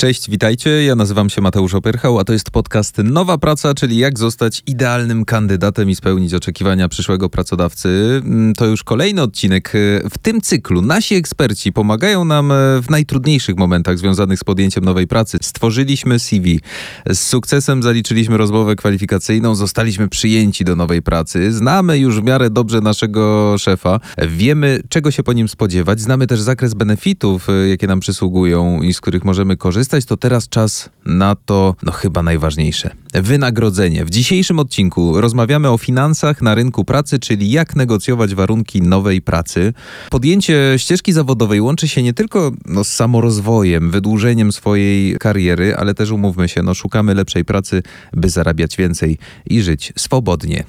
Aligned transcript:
Cześć, 0.00 0.30
witajcie. 0.30 0.84
Ja 0.84 0.94
nazywam 0.94 1.30
się 1.30 1.40
Mateusz 1.40 1.74
Opyrchał, 1.74 2.18
a 2.18 2.24
to 2.24 2.32
jest 2.32 2.50
podcast 2.50 2.98
Nowa 2.98 3.38
Praca, 3.38 3.74
czyli 3.74 3.96
jak 3.96 4.18
zostać 4.18 4.62
idealnym 4.66 5.24
kandydatem 5.24 5.90
i 5.90 5.94
spełnić 5.94 6.34
oczekiwania 6.34 6.88
przyszłego 6.88 7.28
pracodawcy. 7.28 7.88
Mm, 8.24 8.54
to 8.54 8.66
już 8.66 8.84
kolejny 8.84 9.22
odcinek 9.22 9.72
w 10.10 10.18
tym 10.22 10.40
cyklu. 10.40 10.82
Nasi 10.82 11.14
eksperci 11.14 11.72
pomagają 11.72 12.24
nam 12.24 12.52
w 12.82 12.90
najtrudniejszych 12.90 13.56
momentach 13.56 13.98
związanych 13.98 14.38
z 14.38 14.44
podjęciem 14.44 14.84
nowej 14.84 15.06
pracy. 15.06 15.38
Stworzyliśmy 15.42 16.18
CV. 16.18 16.60
Z 17.10 17.18
sukcesem 17.18 17.82
zaliczyliśmy 17.82 18.36
rozmowę 18.36 18.76
kwalifikacyjną, 18.76 19.54
zostaliśmy 19.54 20.08
przyjęci 20.08 20.64
do 20.64 20.76
nowej 20.76 21.02
pracy. 21.02 21.52
Znamy 21.52 21.98
już 21.98 22.20
w 22.20 22.24
miarę 22.24 22.50
dobrze 22.50 22.80
naszego 22.80 23.54
szefa. 23.58 24.00
Wiemy, 24.28 24.80
czego 24.88 25.10
się 25.10 25.22
po 25.22 25.32
nim 25.32 25.48
spodziewać. 25.48 26.00
Znamy 26.00 26.26
też 26.26 26.40
zakres 26.40 26.74
benefitów, 26.74 27.46
jakie 27.70 27.86
nam 27.86 28.00
przysługują 28.00 28.82
i 28.82 28.94
z 28.94 29.00
których 29.00 29.24
możemy 29.24 29.56
korzystać 29.56 29.87
korzystać, 29.88 30.04
to 30.04 30.16
teraz 30.16 30.48
czas 30.48 30.90
na 31.06 31.34
to, 31.34 31.74
no 31.82 31.92
chyba 31.92 32.22
najważniejsze. 32.22 32.90
Wynagrodzenie. 33.14 34.04
W 34.04 34.10
dzisiejszym 34.10 34.58
odcinku 34.58 35.20
rozmawiamy 35.20 35.70
o 35.70 35.78
finansach 35.78 36.42
na 36.42 36.54
rynku 36.54 36.84
pracy, 36.84 37.18
czyli 37.18 37.50
jak 37.50 37.76
negocjować 37.76 38.34
warunki 38.34 38.82
nowej 38.82 39.22
pracy. 39.22 39.72
Podjęcie 40.10 40.74
ścieżki 40.76 41.12
zawodowej 41.12 41.60
łączy 41.60 41.88
się 41.88 42.02
nie 42.02 42.12
tylko 42.12 42.52
no, 42.66 42.84
z 42.84 42.88
samorozwojem, 42.88 43.90
wydłużeniem 43.90 44.52
swojej 44.52 45.16
kariery, 45.18 45.76
ale 45.76 45.94
też 45.94 46.10
umówmy 46.10 46.48
się, 46.48 46.62
no 46.62 46.74
szukamy 46.74 47.14
lepszej 47.14 47.44
pracy, 47.44 47.82
by 48.12 48.30
zarabiać 48.30 48.76
więcej 48.76 49.18
i 49.50 49.62
żyć 49.62 49.92
swobodnie. 49.96 50.64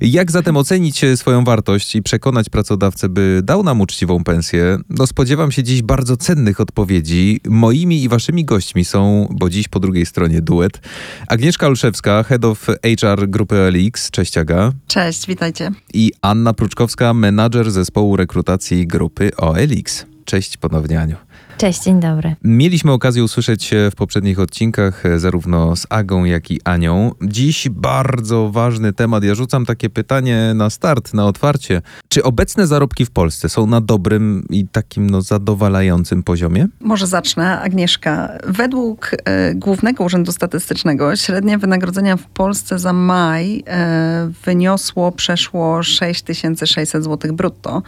Jak 0.00 0.30
zatem 0.30 0.56
ocenić 0.56 1.00
swoją 1.16 1.44
wartość 1.44 1.96
i 1.96 2.02
przekonać 2.02 2.48
pracodawcę, 2.48 3.08
by 3.08 3.40
dał 3.44 3.62
nam 3.62 3.80
uczciwą 3.80 4.24
pensję? 4.24 4.78
No 4.90 5.06
spodziewam 5.06 5.52
się 5.52 5.62
dziś 5.62 5.82
bardzo 5.82 6.16
cennych 6.16 6.60
odpowiedzi. 6.60 7.40
Moimi 7.48 8.02
i 8.02 8.08
waszymi 8.08 8.44
gośćmi 8.44 8.63
gośćmi 8.64 8.84
są, 8.84 9.28
bo 9.30 9.50
dziś 9.50 9.68
po 9.68 9.80
drugiej 9.80 10.06
stronie 10.06 10.42
duet, 10.42 10.80
Agnieszka 11.26 11.66
Olszewska, 11.66 12.22
Head 12.22 12.44
of 12.44 12.66
HR 12.66 13.28
grupy 13.28 13.56
OLX. 13.60 14.10
Cześć 14.10 14.38
Aga. 14.38 14.72
Cześć, 14.86 15.26
witajcie. 15.26 15.70
I 15.94 16.12
Anna 16.22 16.54
Pruczkowska, 16.54 17.14
menadżer 17.14 17.70
zespołu 17.70 18.16
rekrutacji 18.16 18.86
grupy 18.86 19.36
OLX. 19.36 20.06
Cześć 20.24 20.56
ponownie 20.56 21.00
Aniu. 21.00 21.16
Cześć, 21.58 21.82
dzień 21.82 22.00
dobry. 22.00 22.36
Mieliśmy 22.44 22.92
okazję 22.92 23.24
usłyszeć 23.24 23.64
się 23.64 23.88
w 23.92 23.94
poprzednich 23.94 24.40
odcinkach 24.40 25.06
e, 25.06 25.18
zarówno 25.18 25.76
z 25.76 25.86
Agą, 25.90 26.24
jak 26.24 26.50
i 26.50 26.60
Anią. 26.64 27.12
Dziś 27.22 27.68
bardzo 27.68 28.50
ważny 28.50 28.92
temat. 28.92 29.24
Ja 29.24 29.34
rzucam 29.34 29.66
takie 29.66 29.90
pytanie 29.90 30.52
na 30.54 30.70
start, 30.70 31.14
na 31.14 31.26
otwarcie. 31.26 31.82
Czy 32.08 32.22
obecne 32.22 32.66
zarobki 32.66 33.06
w 33.06 33.10
Polsce 33.10 33.48
są 33.48 33.66
na 33.66 33.80
dobrym 33.80 34.44
i 34.50 34.68
takim 34.68 35.10
no, 35.10 35.22
zadowalającym 35.22 36.22
poziomie? 36.22 36.66
Może 36.80 37.06
zacznę, 37.06 37.60
Agnieszka. 37.60 38.28
Według 38.46 39.10
e, 39.24 39.54
Głównego 39.54 40.04
Urzędu 40.04 40.32
Statystycznego 40.32 41.16
średnie 41.16 41.58
wynagrodzenia 41.58 42.16
w 42.16 42.26
Polsce 42.26 42.78
za 42.78 42.92
maj 42.92 43.62
e, 43.66 44.30
wyniosło 44.44 45.12
przeszło 45.12 45.82
6600 45.82 47.04
zł 47.04 47.34
brutto 47.34 47.82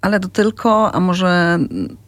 ale 0.00 0.20
to 0.20 0.28
tylko, 0.28 0.94
a 0.94 1.00
może, 1.00 1.58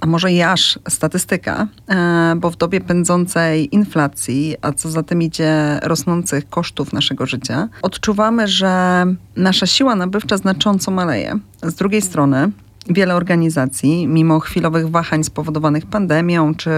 a 0.00 0.06
może 0.06 0.32
i 0.32 0.42
aż 0.42 0.78
statystyka, 0.88 1.66
e, 1.88 2.34
bo 2.36 2.50
w 2.50 2.56
dobie 2.56 2.80
pędzącej 2.80 3.74
inflacji, 3.74 4.56
a 4.62 4.72
co 4.72 4.90
za 4.90 5.02
tym 5.02 5.22
idzie 5.22 5.80
rosnących 5.82 6.48
kosztów 6.48 6.92
naszego 6.92 7.26
życia, 7.26 7.68
odczuwamy, 7.82 8.48
że 8.48 9.04
nasza 9.36 9.66
siła 9.66 9.94
nabywcza 9.94 10.36
znacząco 10.36 10.90
maleje. 10.90 11.38
Z 11.62 11.74
drugiej 11.74 12.02
strony, 12.02 12.50
Wiele 12.88 13.14
organizacji, 13.14 14.06
mimo 14.06 14.40
chwilowych 14.40 14.90
wahań 14.90 15.24
spowodowanych 15.24 15.86
pandemią 15.86 16.54
czy 16.54 16.70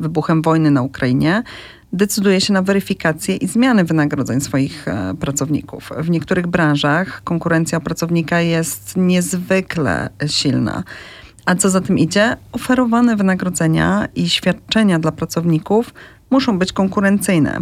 wybuchem 0.00 0.42
wojny 0.42 0.70
na 0.70 0.82
Ukrainie, 0.82 1.42
decyduje 1.96 2.40
się 2.40 2.52
na 2.52 2.62
weryfikację 2.62 3.36
i 3.36 3.46
zmiany 3.46 3.84
wynagrodzeń 3.84 4.40
swoich 4.40 4.88
e, 4.88 5.14
pracowników. 5.20 5.90
W 5.98 6.10
niektórych 6.10 6.46
branżach 6.46 7.22
konkurencja 7.24 7.80
pracownika 7.80 8.40
jest 8.40 8.96
niezwykle 8.96 10.10
silna. 10.26 10.84
A 11.46 11.54
co 11.54 11.70
za 11.70 11.80
tym 11.80 11.98
idzie? 11.98 12.36
Oferowane 12.52 13.16
wynagrodzenia 13.16 14.08
i 14.14 14.28
świadczenia 14.28 14.98
dla 14.98 15.12
pracowników 15.12 15.94
muszą 16.30 16.58
być 16.58 16.72
konkurencyjne 16.72 17.60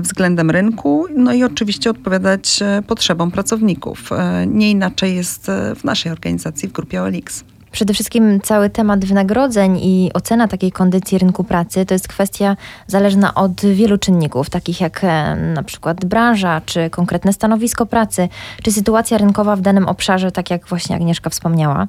względem 0.00 0.50
rynku, 0.50 1.06
no 1.16 1.32
i 1.32 1.44
oczywiście 1.44 1.90
odpowiadać 1.90 2.62
e, 2.62 2.82
potrzebom 2.86 3.30
pracowników. 3.30 4.12
E, 4.12 4.46
nie 4.46 4.70
inaczej 4.70 5.16
jest 5.16 5.46
w 5.76 5.84
naszej 5.84 6.12
organizacji, 6.12 6.68
w 6.68 6.72
grupie 6.72 7.02
OLX. 7.02 7.44
Przede 7.72 7.94
wszystkim 7.94 8.40
cały 8.40 8.70
temat 8.70 9.04
wynagrodzeń 9.04 9.78
i 9.82 10.10
ocena 10.14 10.48
takiej 10.48 10.72
kondycji 10.72 11.18
rynku 11.18 11.44
pracy 11.44 11.86
to 11.86 11.94
jest 11.94 12.08
kwestia 12.08 12.56
zależna 12.86 13.34
od 13.34 13.60
wielu 13.60 13.98
czynników, 13.98 14.50
takich 14.50 14.80
jak 14.80 15.04
e, 15.04 15.36
na 15.36 15.62
przykład 15.62 16.04
branża, 16.04 16.60
czy 16.66 16.90
konkretne 16.90 17.32
stanowisko 17.32 17.86
pracy, 17.86 18.28
czy 18.62 18.72
sytuacja 18.72 19.18
rynkowa 19.18 19.56
w 19.56 19.60
danym 19.60 19.88
obszarze, 19.88 20.32
tak 20.32 20.50
jak 20.50 20.68
właśnie 20.68 20.96
Agnieszka 20.96 21.30
wspomniała. 21.30 21.86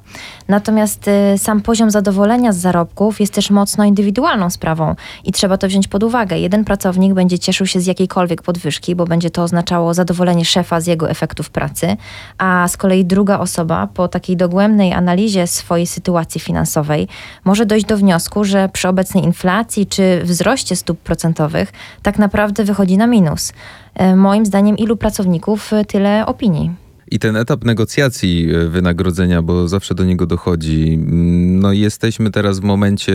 Natomiast 0.48 1.08
e, 1.08 1.38
sam 1.38 1.60
poziom 1.60 1.90
zadowolenia 1.90 2.52
z 2.52 2.56
zarobków 2.56 3.20
jest 3.20 3.34
też 3.34 3.50
mocno 3.50 3.84
indywidualną 3.84 4.50
sprawą 4.50 4.94
i 5.24 5.32
trzeba 5.32 5.58
to 5.58 5.68
wziąć 5.68 5.88
pod 5.88 6.02
uwagę. 6.02 6.38
Jeden 6.38 6.64
pracownik 6.64 7.14
będzie 7.14 7.38
cieszył 7.38 7.66
się 7.66 7.80
z 7.80 7.86
jakiejkolwiek 7.86 8.42
podwyżki, 8.42 8.94
bo 8.94 9.04
będzie 9.04 9.30
to 9.30 9.42
oznaczało 9.42 9.94
zadowolenie 9.94 10.44
szefa 10.44 10.80
z 10.80 10.86
jego 10.86 11.10
efektów 11.10 11.50
pracy, 11.50 11.96
a 12.38 12.68
z 12.68 12.76
kolei 12.76 13.04
druga 13.04 13.38
osoba 13.38 13.88
po 13.94 14.08
takiej 14.08 14.36
dogłębnej 14.36 14.92
analizie 14.92 15.46
swojej 15.68 15.86
sytuacji 15.86 16.40
finansowej, 16.40 17.08
może 17.44 17.66
dojść 17.66 17.86
do 17.86 17.96
wniosku, 17.96 18.44
że 18.44 18.68
przy 18.68 18.88
obecnej 18.88 19.24
inflacji 19.24 19.86
czy 19.86 20.20
wzroście 20.24 20.76
stóp 20.76 20.98
procentowych 20.98 21.72
tak 22.02 22.18
naprawdę 22.18 22.64
wychodzi 22.64 22.96
na 22.96 23.06
minus. 23.06 23.52
E, 23.94 24.16
moim 24.16 24.46
zdaniem, 24.46 24.76
ilu 24.78 24.96
pracowników, 24.96 25.72
e, 25.72 25.84
tyle 25.84 26.26
opinii. 26.26 26.87
I 27.10 27.18
ten 27.18 27.36
etap 27.36 27.64
negocjacji 27.64 28.50
e, 28.50 28.68
wynagrodzenia, 28.68 29.42
bo 29.42 29.68
zawsze 29.68 29.94
do 29.94 30.04
niego 30.04 30.26
dochodzi. 30.26 30.92
Mm, 30.94 31.60
no 31.60 31.72
jesteśmy 31.72 32.30
teraz 32.30 32.60
w 32.60 32.62
momencie 32.62 33.14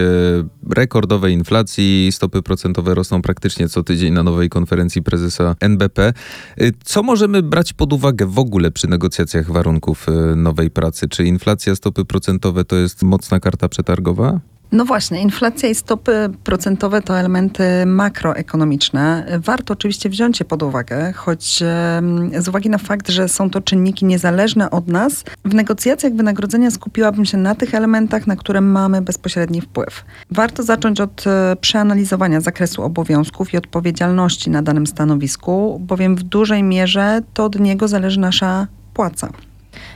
rekordowej 0.70 1.34
inflacji, 1.34 2.10
stopy 2.12 2.42
procentowe 2.42 2.96
rosną 2.96 3.22
praktycznie 3.22 3.70
co 3.70 3.84
tydzień 3.84 4.14
na 4.14 4.24
nowej 4.24 4.50
konferencji 4.50 5.04
prezesa 5.04 5.56
NBP. 5.60 6.14
E, 6.58 6.72
co 6.84 7.04
możemy 7.04 7.44
brać 7.44 7.74
pod 7.74 7.94
uwagę 7.94 8.26
w 8.26 8.40
ogóle 8.40 8.72
przy 8.72 8.88
negocjacjach 8.88 9.52
warunków 9.52 10.10
e, 10.10 10.36
nowej 10.36 10.70
pracy? 10.70 11.08
Czy 11.08 11.26
inflacja, 11.26 11.76
stopy 11.76 12.06
procentowe 12.06 12.66
to 12.66 12.76
jest 12.76 13.04
mocna 13.04 13.40
karta 13.40 13.70
przetargowa? 13.70 14.40
No 14.74 14.86
właśnie, 14.86 15.22
inflacja 15.22 15.70
i 15.70 15.76
stopy 15.76 16.30
procentowe 16.44 17.02
to 17.02 17.20
elementy 17.20 17.64
makroekonomiczne. 17.86 19.26
Warto 19.40 19.74
oczywiście 19.74 20.10
wziąć 20.10 20.40
je 20.40 20.46
pod 20.46 20.64
uwagę, 20.64 21.14
choć 21.14 21.64
z 22.38 22.48
uwagi 22.48 22.70
na 22.70 22.78
fakt, 22.78 23.10
że 23.10 23.30
są 23.30 23.50
to 23.50 23.62
czynniki 23.62 24.06
niezależne 24.06 24.72
od 24.72 24.88
nas, 24.88 25.24
w 25.46 25.54
negocjacjach 25.54 26.14
wynagrodzenia 26.14 26.72
skupiłabym 26.72 27.26
się 27.26 27.38
na 27.38 27.56
tych 27.56 27.76
elementach, 27.76 28.28
na 28.28 28.36
które 28.36 28.62
mamy 28.62 29.02
bezpośredni 29.02 29.62
wpływ. 29.62 30.06
Warto 30.32 30.64
zacząć 30.64 31.02
od 31.02 31.28
e, 31.28 31.56
przeanalizowania 31.62 32.42
zakresu 32.42 32.84
obowiązków 32.84 33.54
i 33.54 33.58
odpowiedzialności 33.58 34.50
na 34.50 34.62
danym 34.62 34.88
stanowisku, 34.88 35.80
bowiem 35.80 36.16
w 36.16 36.24
dużej 36.24 36.64
mierze 36.64 37.22
to 37.34 37.46
od 37.46 37.60
niego 37.60 37.88
zależy 37.88 38.20
nasza 38.20 38.68
płaca. 38.94 39.30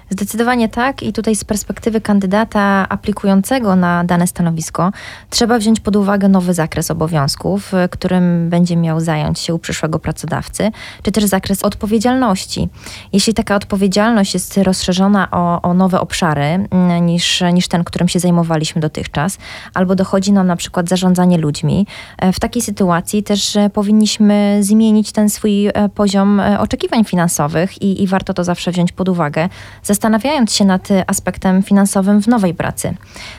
Zdecydowanie 0.10 0.70
tak 0.70 1.04
i 1.04 1.14
tutaj 1.14 1.36
z 1.36 1.44
perspektywy 1.44 2.02
kandydata 2.02 2.86
aplikującego 2.90 3.76
na 3.76 4.04
dane 4.04 4.28
stanowisko 4.28 4.92
trzeba 5.30 5.60
wziąć 5.60 5.80
pod 5.80 5.96
uwagę 5.96 6.30
nowy 6.30 6.54
zakres 6.54 6.92
obowiązków, 6.92 7.74
y, 7.74 7.90
którym 7.90 8.50
będzie 8.50 8.76
miał 8.76 9.00
zająć 9.00 9.40
się 9.40 9.54
u 9.54 9.60
przyszłego 9.60 10.00
pracodawcy, 10.00 10.72
czy 11.04 11.12
też 11.12 11.26
zakres 11.26 11.64
odpowiedzialności. 11.64 12.70
Jeśli 13.14 13.34
taka 13.34 13.56
odpowiedzialność 13.56 14.34
jest 14.34 14.58
rozszerzona 14.58 15.32
o, 15.32 15.62
o 15.62 15.74
nowe 15.74 16.02
obszary 16.02 16.42
mm, 16.42 17.06
niż, 17.06 17.44
niż 17.54 17.68
ten, 17.68 17.84
którym 17.84 18.08
się 18.08 18.20
zajmowaliśmy 18.20 18.82
dotychczas, 18.82 19.38
albo 19.74 19.96
dochodzi 19.96 20.32
nam 20.32 20.48
na 20.48 20.56
przykład 20.56 20.90
zarządzanie 20.90 21.38
ludźmi, 21.38 21.88
e, 22.18 22.34
w 22.34 22.40
takiej 22.40 22.62
sytuacji 22.62 23.24
też 23.24 23.56
e, 23.56 23.70
powinniśmy 23.70 24.60
zmienić 24.62 25.12
ten 25.12 25.30
swój 25.30 25.70
poziom 25.96 26.42
oczekiwań 26.60 27.04
finansowych 27.04 27.82
i, 27.82 28.04
i 28.04 28.08
warto 28.08 28.34
to 28.34 28.44
zawsze 28.44 28.72
wziąć 28.72 28.92
pod 28.92 29.10
uwagę 29.10 29.50
zastanawiając 29.98 30.54
się 30.54 30.66
nad 30.66 30.88
aspektem 31.08 31.64
finansowym 31.64 32.22
w 32.22 32.28
nowej 32.28 32.54
pracy. 32.54 32.96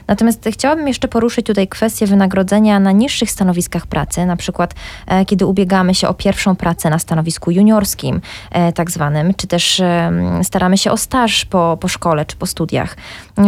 Natomiast 0.07 0.49
chciałabym 0.53 0.89
jeszcze 0.89 1.09
poruszyć 1.09 1.47
tutaj 1.47 1.69
kwestię 1.69 2.07
wynagrodzenia 2.07 2.81
na 2.81 2.93
niższych 2.93 3.31
stanowiskach 3.31 3.87
pracy, 3.87 4.27
na 4.27 4.37
przykład 4.37 4.75
e, 5.07 5.25
kiedy 5.25 5.47
ubiegamy 5.47 5.95
się 5.95 6.09
o 6.09 6.15
pierwszą 6.15 6.57
pracę 6.57 6.91
na 6.91 6.99
stanowisku 6.99 7.51
juniorskim, 7.51 8.21
e, 8.51 8.73
tak 8.73 8.91
zwanym, 8.91 9.35
czy 9.35 9.47
też 9.47 9.81
e, 9.81 10.13
staramy 10.43 10.79
się 10.79 10.93
o 10.93 10.97
staż 10.97 11.45
po, 11.45 11.79
po 11.81 11.89
szkole 11.89 12.27
czy 12.27 12.37
po 12.37 12.47
studiach. 12.47 12.97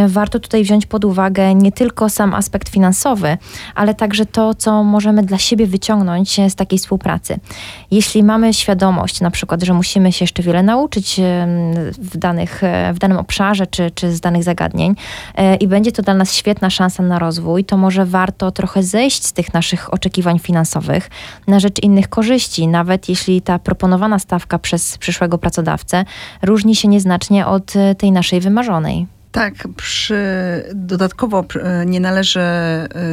Warto 0.06 0.40
tutaj 0.40 0.62
wziąć 0.62 0.86
pod 0.86 1.04
uwagę 1.04 1.54
nie 1.54 1.72
tylko 1.72 2.08
sam 2.08 2.34
aspekt 2.34 2.68
finansowy, 2.68 3.38
ale 3.74 3.94
także 3.94 4.26
to, 4.26 4.54
co 4.54 4.84
możemy 4.84 5.22
dla 5.22 5.38
siebie 5.38 5.66
wyciągnąć 5.66 6.40
z 6.48 6.54
takiej 6.54 6.78
współpracy. 6.78 7.38
Jeśli 7.90 8.22
mamy 8.22 8.54
świadomość, 8.54 9.20
na 9.20 9.30
przykład, 9.30 9.62
że 9.62 9.74
musimy 9.74 10.12
się 10.12 10.22
jeszcze 10.22 10.42
wiele 10.42 10.62
nauczyć 10.62 11.20
w 11.98 12.16
danych, 12.16 12.62
w 12.94 12.98
danym 13.00 13.18
obszarze 13.18 13.66
czy, 13.66 13.90
czy 13.90 14.12
z 14.12 14.20
danych 14.20 14.42
zagadnień 14.44 14.94
e, 15.34 15.56
i 15.56 15.68
będzie 15.68 15.92
to 15.92 16.02
dla 16.02 16.14
nas 16.14 16.34
świetna 16.34 16.70
szansa 16.70 17.02
na 17.02 17.18
rozwój, 17.18 17.64
to 17.64 17.76
może 17.76 18.06
warto 18.06 18.50
trochę 18.50 18.82
zejść 18.82 19.24
z 19.24 19.32
tych 19.32 19.54
naszych 19.54 19.94
oczekiwań 19.94 20.38
finansowych 20.38 21.10
na 21.46 21.60
rzecz 21.60 21.82
innych 21.82 22.08
korzyści, 22.08 22.68
nawet 22.68 23.08
jeśli 23.08 23.42
ta 23.42 23.58
proponowana 23.58 24.18
stawka 24.18 24.58
przez 24.58 24.98
przyszłego 24.98 25.38
pracodawcę 25.38 26.04
różni 26.42 26.76
się 26.76 26.88
nieznacznie 26.88 27.46
od 27.46 27.76
e, 27.76 27.94
tej 27.94 28.12
naszej 28.12 28.40
wymarzonej. 28.40 29.19
Tak, 29.32 29.54
przy, 29.76 30.22
dodatkowo 30.74 31.44
nie 31.86 32.00
należy 32.00 32.40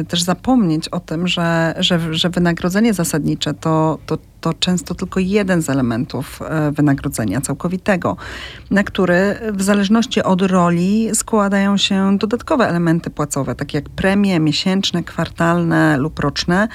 też 0.08 0.22
zapomnieć 0.22 0.88
o 0.88 1.00
tym, 1.00 1.28
że, 1.28 1.74
że, 1.78 2.14
że 2.14 2.30
wynagrodzenie 2.30 2.94
zasadnicze 2.94 3.54
to, 3.54 3.98
to, 4.06 4.18
to 4.40 4.54
często 4.54 4.94
tylko 4.94 5.20
jeden 5.20 5.62
z 5.62 5.70
elementów 5.70 6.40
wynagrodzenia 6.72 7.40
całkowitego, 7.40 8.16
na 8.70 8.84
który 8.84 9.34
w 9.52 9.62
zależności 9.62 10.22
od 10.22 10.42
roli 10.42 11.10
składają 11.14 11.76
się 11.76 12.18
dodatkowe 12.18 12.68
elementy 12.68 13.10
płacowe, 13.10 13.54
takie 13.54 13.78
jak 13.78 13.88
premie 13.88 14.40
miesięczne, 14.40 15.02
kwartalne 15.02 15.96
lub 15.96 16.18
roczne, 16.18 16.68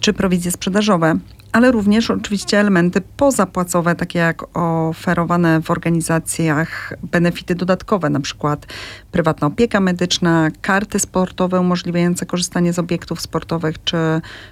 czy 0.00 0.12
prowizje 0.12 0.50
sprzedażowe 0.50 1.18
ale 1.54 1.72
również 1.72 2.10
oczywiście 2.10 2.60
elementy 2.60 3.00
pozapłacowe, 3.16 3.94
takie 3.94 4.18
jak 4.18 4.56
oferowane 4.56 5.62
w 5.62 5.70
organizacjach 5.70 6.92
benefity 7.12 7.54
dodatkowe, 7.54 8.10
na 8.10 8.20
przykład 8.20 8.66
prywatna 9.12 9.46
opieka 9.46 9.80
medyczna, 9.80 10.50
karty 10.60 10.98
sportowe 10.98 11.60
umożliwiające 11.60 12.26
korzystanie 12.26 12.72
z 12.72 12.78
obiektów 12.78 13.20
sportowych 13.20 13.84
czy, 13.84 13.96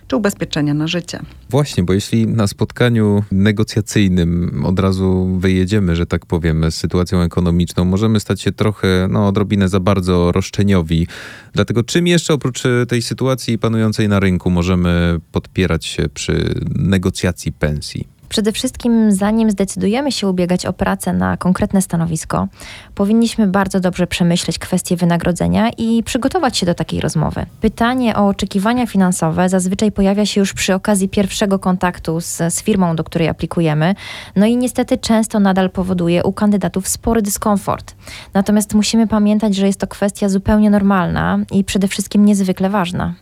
czy 0.08 0.16
ubezpieczenia 0.16 0.75
na 0.75 0.87
życie. 0.87 1.20
Właśnie, 1.50 1.82
bo 1.82 1.93
jeśli 1.93 2.26
na 2.26 2.46
spotkaniu 2.46 3.25
negocjacyjnym 3.32 4.62
od 4.66 4.78
razu 4.78 5.37
wyjedziemy, 5.38 5.96
że 5.96 6.06
tak 6.06 6.26
powiem, 6.26 6.70
z 6.70 6.75
sytuacją 6.75 7.20
ekonomiczną, 7.20 7.84
możemy 7.84 8.20
stać 8.20 8.40
się 8.40 8.52
trochę, 8.52 9.08
no 9.10 9.28
odrobinę 9.28 9.69
za 9.69 9.81
bardzo 9.81 10.32
roszczeniowi. 10.32 11.06
Dlatego 11.52 11.82
czym 11.82 12.06
jeszcze 12.06 12.34
oprócz 12.34 12.62
tej 12.88 13.02
sytuacji 13.02 13.58
panującej 13.58 14.08
na 14.08 14.20
rynku 14.20 14.50
możemy 14.50 15.20
podpierać 15.32 15.87
się 15.87 16.08
przy 16.08 16.54
negocjacji 16.93 17.53
pensji? 17.53 18.09
Przede 18.33 18.53
wszystkim, 18.53 19.12
zanim 19.12 19.50
zdecydujemy 19.50 20.12
się 20.12 20.29
ubiegać 20.29 20.67
o 20.67 20.73
pracę 20.73 21.12
na 21.12 21.37
konkretne 21.37 21.83
stanowisko, 21.83 22.49
powinniśmy 22.94 23.47
bardzo 23.47 23.81
dobrze 23.81 24.06
przemyśleć 24.06 24.59
kwestie 24.59 24.97
wynagrodzenia 24.97 25.71
i 25.79 26.03
przygotować 26.03 26.59
się 26.59 26.67
do 26.67 26.75
takiej 26.75 27.00
rozmowy. 27.00 27.47
Pytanie 27.61 28.17
o 28.17 28.27
oczekiwania 28.27 28.87
finansowe 28.87 29.49
zazwyczaj 29.49 29.93
pojawia 29.93 30.27
się 30.27 30.41
już 30.41 30.53
przy 30.55 30.75
okazji 30.75 31.09
pierwszego 31.09 31.59
kontaktu 31.59 32.21
z, 32.21 32.37
z 32.37 32.62
firmą, 32.62 32.97
do 32.97 33.05
której 33.05 33.29
aplikujemy, 33.29 33.95
no 34.37 34.47
i 34.47 34.56
niestety 34.56 34.99
często 34.99 35.41
nadal 35.41 35.71
powoduje 35.71 36.25
u 36.25 36.33
kandydatów 36.33 36.88
spory 36.88 37.23
dyskomfort. 37.23 37.95
Natomiast 38.35 38.75
musimy 38.75 39.06
pamiętać, 39.06 39.55
że 39.56 39.67
jest 39.67 39.81
to 39.81 39.87
kwestia 39.87 40.29
zupełnie 40.29 40.71
normalna 40.71 41.38
i 41.50 41.65
przede 41.65 41.88
wszystkim 41.88 42.25
niezwykle 42.25 42.71
ważna. 42.71 43.15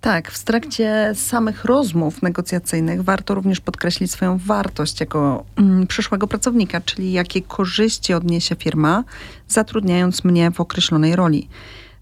Tak, 0.00 0.30
w 0.30 0.44
trakcie 0.44 1.12
samych 1.14 1.64
rozmów 1.64 2.22
negocjacyjnych 2.22 3.02
warto 3.02 3.34
również 3.34 3.60
podkreślić 3.60 4.10
swoją 4.10 4.38
wartość 4.38 5.00
jako 5.00 5.44
mm, 5.56 5.86
przyszłego 5.86 6.26
pracownika, 6.26 6.80
czyli 6.80 7.12
jakie 7.12 7.42
korzyści 7.42 8.14
odniesie 8.14 8.56
firma, 8.56 9.04
zatrudniając 9.48 10.24
mnie 10.24 10.50
w 10.50 10.60
określonej 10.60 11.16
roli. 11.16 11.48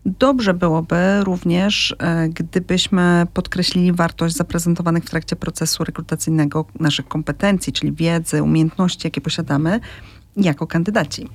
Dobrze 0.06 0.54
byłoby 0.54 0.96
również, 1.24 1.96
e, 1.98 2.28
gdybyśmy 2.28 3.26
podkreślili 3.34 3.92
wartość 3.92 4.36
zaprezentowanych 4.36 5.04
w 5.04 5.10
trakcie 5.10 5.36
procesu 5.36 5.84
rekrutacyjnego 5.84 6.64
naszych 6.80 7.08
kompetencji, 7.08 7.72
czyli 7.72 7.92
wiedzy, 7.92 8.42
umiejętności, 8.42 9.06
jakie 9.06 9.20
posiadamy 9.20 9.80
jako 10.36 10.66
kandydaci. 10.66 11.28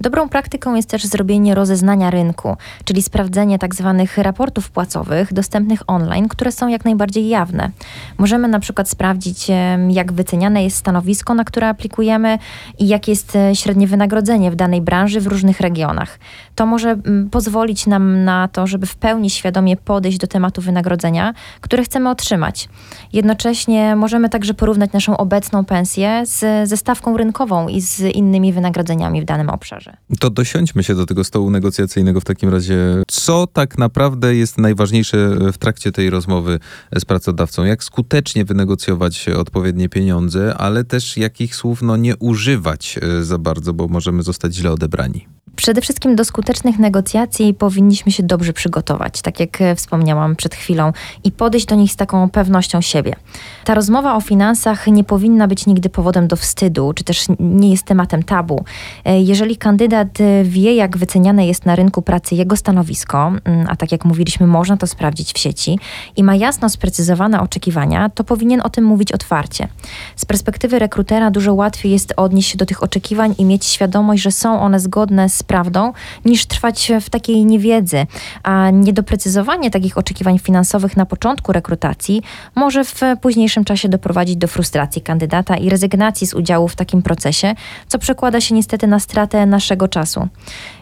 Dobrą 0.00 0.28
praktyką 0.28 0.74
jest 0.74 0.88
też 0.90 1.04
zrobienie 1.04 1.54
rozeznania 1.54 2.10
rynku, 2.10 2.56
czyli 2.84 3.02
sprawdzenie 3.02 3.58
tak 3.58 3.74
zwanych 3.74 4.18
raportów 4.18 4.70
płacowych 4.70 5.32
dostępnych 5.32 5.82
online, 5.86 6.28
które 6.28 6.52
są 6.52 6.68
jak 6.68 6.84
najbardziej 6.84 7.28
jawne. 7.28 7.70
Możemy 8.18 8.48
na 8.48 8.60
przykład 8.60 8.88
sprawdzić, 8.88 9.46
jak 9.88 10.12
wyceniane 10.12 10.64
jest 10.64 10.76
stanowisko, 10.76 11.34
na 11.34 11.44
które 11.44 11.68
aplikujemy 11.68 12.38
i 12.78 12.88
jakie 12.88 13.12
jest 13.12 13.36
e, 13.36 13.56
średnie 13.56 13.86
wynagrodzenie 13.86 14.50
w 14.50 14.56
danej 14.56 14.80
branży 14.80 15.20
w 15.20 15.26
różnych 15.26 15.60
regionach. 15.60 16.18
To 16.54 16.66
może 16.66 16.96
pozwolić 17.30 17.86
nam 17.86 18.24
na 18.24 18.48
to, 18.48 18.66
żeby 18.66 18.86
w 18.86 18.96
pełni 18.96 19.30
świadomie 19.30 19.76
podejść 19.76 20.18
do 20.18 20.26
tematu 20.26 20.60
wynagrodzenia, 20.60 21.34
które 21.60 21.82
chcemy 21.82 22.10
otrzymać. 22.10 22.68
Jednocześnie 23.12 23.96
możemy 23.96 24.28
także 24.28 24.54
porównać 24.54 24.92
naszą 24.92 25.16
obecną 25.16 25.64
pensję 25.64 26.22
z, 26.26 26.68
ze 26.68 26.76
stawką 26.76 27.16
rynkową 27.16 27.68
i 27.68 27.80
z 27.80 28.00
innymi 28.00 28.52
wynagrodzeniami 28.52 29.22
w 29.22 29.24
danym 29.24 29.50
obszarze. 29.50 29.87
To 30.20 30.30
dosiądźmy 30.30 30.84
się 30.84 30.94
do 30.94 31.06
tego 31.06 31.24
stołu 31.24 31.50
negocjacyjnego 31.50 32.20
w 32.20 32.24
takim 32.24 32.48
razie. 32.48 32.76
Co 33.08 33.46
tak 33.46 33.78
naprawdę 33.78 34.36
jest 34.36 34.58
najważniejsze 34.58 35.36
w 35.52 35.58
trakcie 35.58 35.92
tej 35.92 36.10
rozmowy 36.10 36.58
z 36.98 37.04
pracodawcą? 37.04 37.64
Jak 37.64 37.84
skutecznie 37.84 38.44
wynegocjować 38.44 39.28
odpowiednie 39.28 39.88
pieniądze, 39.88 40.54
ale 40.58 40.84
też 40.84 41.16
jakich 41.16 41.56
słów 41.56 41.82
no, 41.82 41.96
nie 41.96 42.16
używać 42.16 42.98
e, 43.02 43.24
za 43.24 43.38
bardzo, 43.38 43.72
bo 43.72 43.88
możemy 43.88 44.22
zostać 44.22 44.54
źle 44.54 44.72
odebrani? 44.72 45.26
Przede 45.58 45.80
wszystkim 45.80 46.16
do 46.16 46.24
skutecznych 46.24 46.78
negocjacji 46.78 47.54
powinniśmy 47.54 48.12
się 48.12 48.22
dobrze 48.22 48.52
przygotować, 48.52 49.22
tak 49.22 49.40
jak 49.40 49.60
e, 49.60 49.74
wspomniałam 49.74 50.36
przed 50.36 50.54
chwilą, 50.54 50.92
i 51.24 51.32
podejść 51.32 51.66
do 51.66 51.74
nich 51.74 51.92
z 51.92 51.96
taką 51.96 52.30
pewnością 52.30 52.80
siebie. 52.80 53.16
Ta 53.64 53.74
rozmowa 53.74 54.16
o 54.16 54.20
finansach 54.20 54.86
nie 54.86 55.04
powinna 55.04 55.48
być 55.48 55.66
nigdy 55.66 55.88
powodem 55.88 56.28
do 56.28 56.36
wstydu, 56.36 56.92
czy 56.94 57.04
też 57.04 57.26
nie 57.40 57.70
jest 57.70 57.84
tematem 57.84 58.22
tabu. 58.22 58.64
E, 59.04 59.20
jeżeli 59.20 59.56
kandydat 59.56 59.77
e, 59.84 60.44
wie, 60.44 60.74
jak 60.74 60.96
wyceniane 60.96 61.46
jest 61.46 61.66
na 61.66 61.76
rynku 61.76 62.02
pracy 62.02 62.34
jego 62.34 62.56
stanowisko, 62.56 63.32
mm, 63.44 63.66
a 63.68 63.76
tak 63.76 63.92
jak 63.92 64.04
mówiliśmy, 64.04 64.46
można 64.46 64.76
to 64.76 64.86
sprawdzić 64.86 65.32
w 65.32 65.38
sieci 65.38 65.78
i 66.16 66.24
ma 66.24 66.34
jasno 66.34 66.68
sprecyzowane 66.68 67.40
oczekiwania, 67.40 68.10
to 68.10 68.24
powinien 68.24 68.60
o 68.64 68.70
tym 68.70 68.84
mówić 68.84 69.12
otwarcie. 69.12 69.68
Z 70.16 70.24
perspektywy 70.24 70.78
rekrutera 70.78 71.30
dużo 71.30 71.54
łatwiej 71.54 71.92
jest 71.92 72.14
odnieść 72.16 72.50
się 72.50 72.58
do 72.58 72.66
tych 72.66 72.82
oczekiwań 72.82 73.34
i 73.38 73.44
mieć 73.44 73.64
świadomość, 73.64 74.22
że 74.22 74.32
są 74.32 74.60
one 74.60 74.80
zgodne 74.80 75.28
z 75.28 75.42
prawdą, 75.42 75.92
niż 76.24 76.46
trwać 76.46 76.92
w 77.00 77.10
takiej 77.10 77.44
niewiedzy. 77.44 78.06
A 78.42 78.70
niedoprecyzowanie 78.70 79.70
takich 79.70 79.98
oczekiwań 79.98 80.38
finansowych 80.38 80.96
na 80.96 81.06
początku 81.06 81.52
rekrutacji 81.52 82.22
może 82.54 82.84
w 82.84 83.00
późniejszym 83.20 83.64
czasie 83.64 83.88
doprowadzić 83.88 84.36
do 84.36 84.48
frustracji 84.48 85.02
kandydata 85.02 85.56
i 85.56 85.70
rezygnacji 85.70 86.26
z 86.26 86.34
udziału 86.34 86.68
w 86.68 86.76
takim 86.76 87.02
procesie, 87.02 87.54
co 87.88 87.98
przekłada 87.98 88.40
się 88.40 88.54
niestety 88.54 88.86
na 88.86 89.00
stratę 89.00 89.46
naszego 89.46 89.67
czasu. 89.88 90.28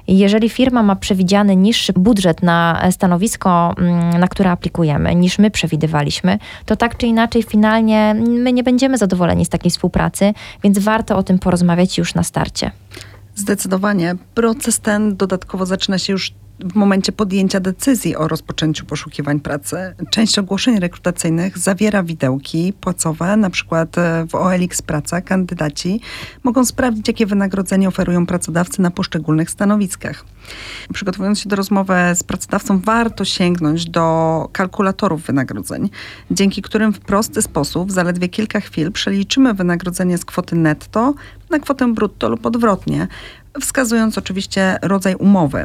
Jeżeli 0.09 0.49
firma 0.49 0.83
ma 0.83 0.97
przewidziany 0.97 1.56
niższy 1.56 1.93
budżet 1.93 2.43
na 2.43 2.88
stanowisko, 2.91 3.75
mm, 3.79 4.21
na 4.21 4.29
które 4.29 4.50
aplikujemy, 4.50 5.15
niż 5.15 5.38
my 5.38 5.50
przewidywaliśmy, 5.50 6.38
to 6.65 6.77
tak 6.77 6.97
czy 6.97 7.06
inaczej 7.06 7.43
finalnie 7.43 8.15
my 8.15 8.53
nie 8.53 8.62
będziemy 8.62 8.99
zadowoleni 8.99 9.44
z 9.44 9.49
takiej 9.49 9.70
współpracy, 9.70 10.34
więc 10.63 10.79
warto 10.79 11.17
o 11.17 11.22
tym 11.22 11.39
porozmawiać 11.39 11.99
już 11.99 12.15
na 12.15 12.22
starcie. 12.22 12.70
Zdecydowanie. 13.34 14.15
Proces 14.34 14.81
ten 14.81 15.17
dodatkowo 15.17 15.67
zaczyna 15.67 15.99
się 15.99 16.13
już 16.13 16.32
w 16.60 16.75
momencie 16.75 17.13
podjęcia 17.13 17.60
decyzji 17.60 18.17
o 18.17 18.29
rozpoczęciu 18.29 18.86
poszukiwań 18.86 19.41
pracy. 19.41 19.77
Część 20.10 20.39
ogłoszeń 20.39 20.81
rekrutacyjnych 20.81 21.58
zawiera 21.58 22.03
widełki 22.03 22.72
płacowe, 22.81 23.36
na 23.36 23.51
przykład 23.51 23.98
e, 23.98 24.27
w 24.29 24.34
OLX 24.34 24.82
Praca 24.82 25.20
kandydaci 25.20 26.01
mogą 26.44 26.65
sprawdzić, 26.65 27.08
jakie 27.08 27.27
wynagrodzenie 27.27 27.89
oferują 27.89 28.27
pracodawcy 28.27 28.82
na 28.82 28.91
poszczególnych 28.91 29.51
stanowiskach. 29.51 30.25
Przygotowując 30.93 31.41
się 31.41 31.48
do 31.48 31.56
rozmowy 31.56 31.94
z 32.15 32.22
pracodawcą, 32.22 32.81
warto 32.81 33.25
sięgnąć 33.25 33.91
do 33.91 34.48
kalkulatorów 34.53 35.22
wynagrodzeń, 35.22 35.91
dzięki 36.31 36.63
którym 36.63 36.93
w 36.93 37.01
prosty 37.01 37.43
sposób, 37.43 37.93
zaledwie 37.93 38.29
kilka 38.29 38.60
chwil, 38.60 38.93
przeliczymy 38.93 39.55
wynagrodzenie 39.55 40.19
z 40.19 40.25
kwoty 40.25 40.56
netto 40.56 41.15
na 41.51 41.58
kwotę 41.58 41.94
brutto 41.94 42.29
lub 42.29 42.46
odwrotnie, 42.46 43.08
wskazując 43.60 44.19
oczywiście 44.19 44.79
rodzaj 44.82 45.15
umowy. 45.15 45.65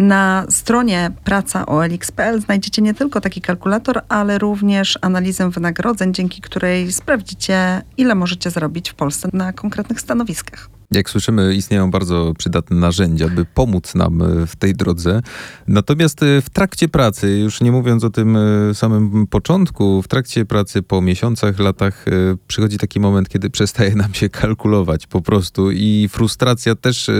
Na 0.00 0.46
stronie 0.48 1.10
praca 1.24 1.66
OLX.pl 1.66 2.40
znajdziecie 2.40 2.82
nie 2.82 2.94
tylko 2.94 3.20
taki 3.20 3.40
kalkulator, 3.40 4.00
ale 4.08 4.38
również 4.38 4.98
analizę 5.00 5.50
wynagrodzeń, 5.50 6.14
dzięki 6.14 6.40
której 6.40 6.92
sprawdzicie, 6.92 7.82
ile 7.96 8.14
możecie 8.14 8.50
zarobić 8.50 8.90
w 8.90 8.94
Polsce 8.94 9.28
na 9.32 9.52
konkretnych 9.52 10.00
stanowiskach. 10.00 10.79
Jak 10.92 11.10
słyszymy, 11.10 11.54
istnieją 11.54 11.90
bardzo 11.90 12.32
przydatne 12.38 12.76
narzędzia, 12.76 13.28
by 13.28 13.44
pomóc 13.44 13.94
nam 13.94 14.22
e, 14.22 14.46
w 14.46 14.56
tej 14.56 14.74
drodze. 14.74 15.22
Natomiast 15.68 16.22
e, 16.22 16.42
w 16.42 16.50
trakcie 16.50 16.88
pracy, 16.88 17.38
już 17.38 17.60
nie 17.60 17.72
mówiąc 17.72 18.04
o 18.04 18.10
tym 18.10 18.36
e, 18.36 18.74
samym 18.74 19.26
początku, 19.26 20.02
w 20.02 20.08
trakcie 20.08 20.44
pracy 20.44 20.82
po 20.82 21.02
miesiącach, 21.02 21.58
latach 21.58 22.04
przychodzi 22.48 22.78
taki 22.78 23.00
moment, 23.00 23.28
kiedy 23.28 23.50
przestaje 23.50 23.94
nam 23.94 24.14
się 24.14 24.28
kalkulować 24.28 25.06
po 25.06 25.20
prostu 25.20 25.70
i 25.70 26.08
frustracja 26.12 26.74
też 26.74 27.10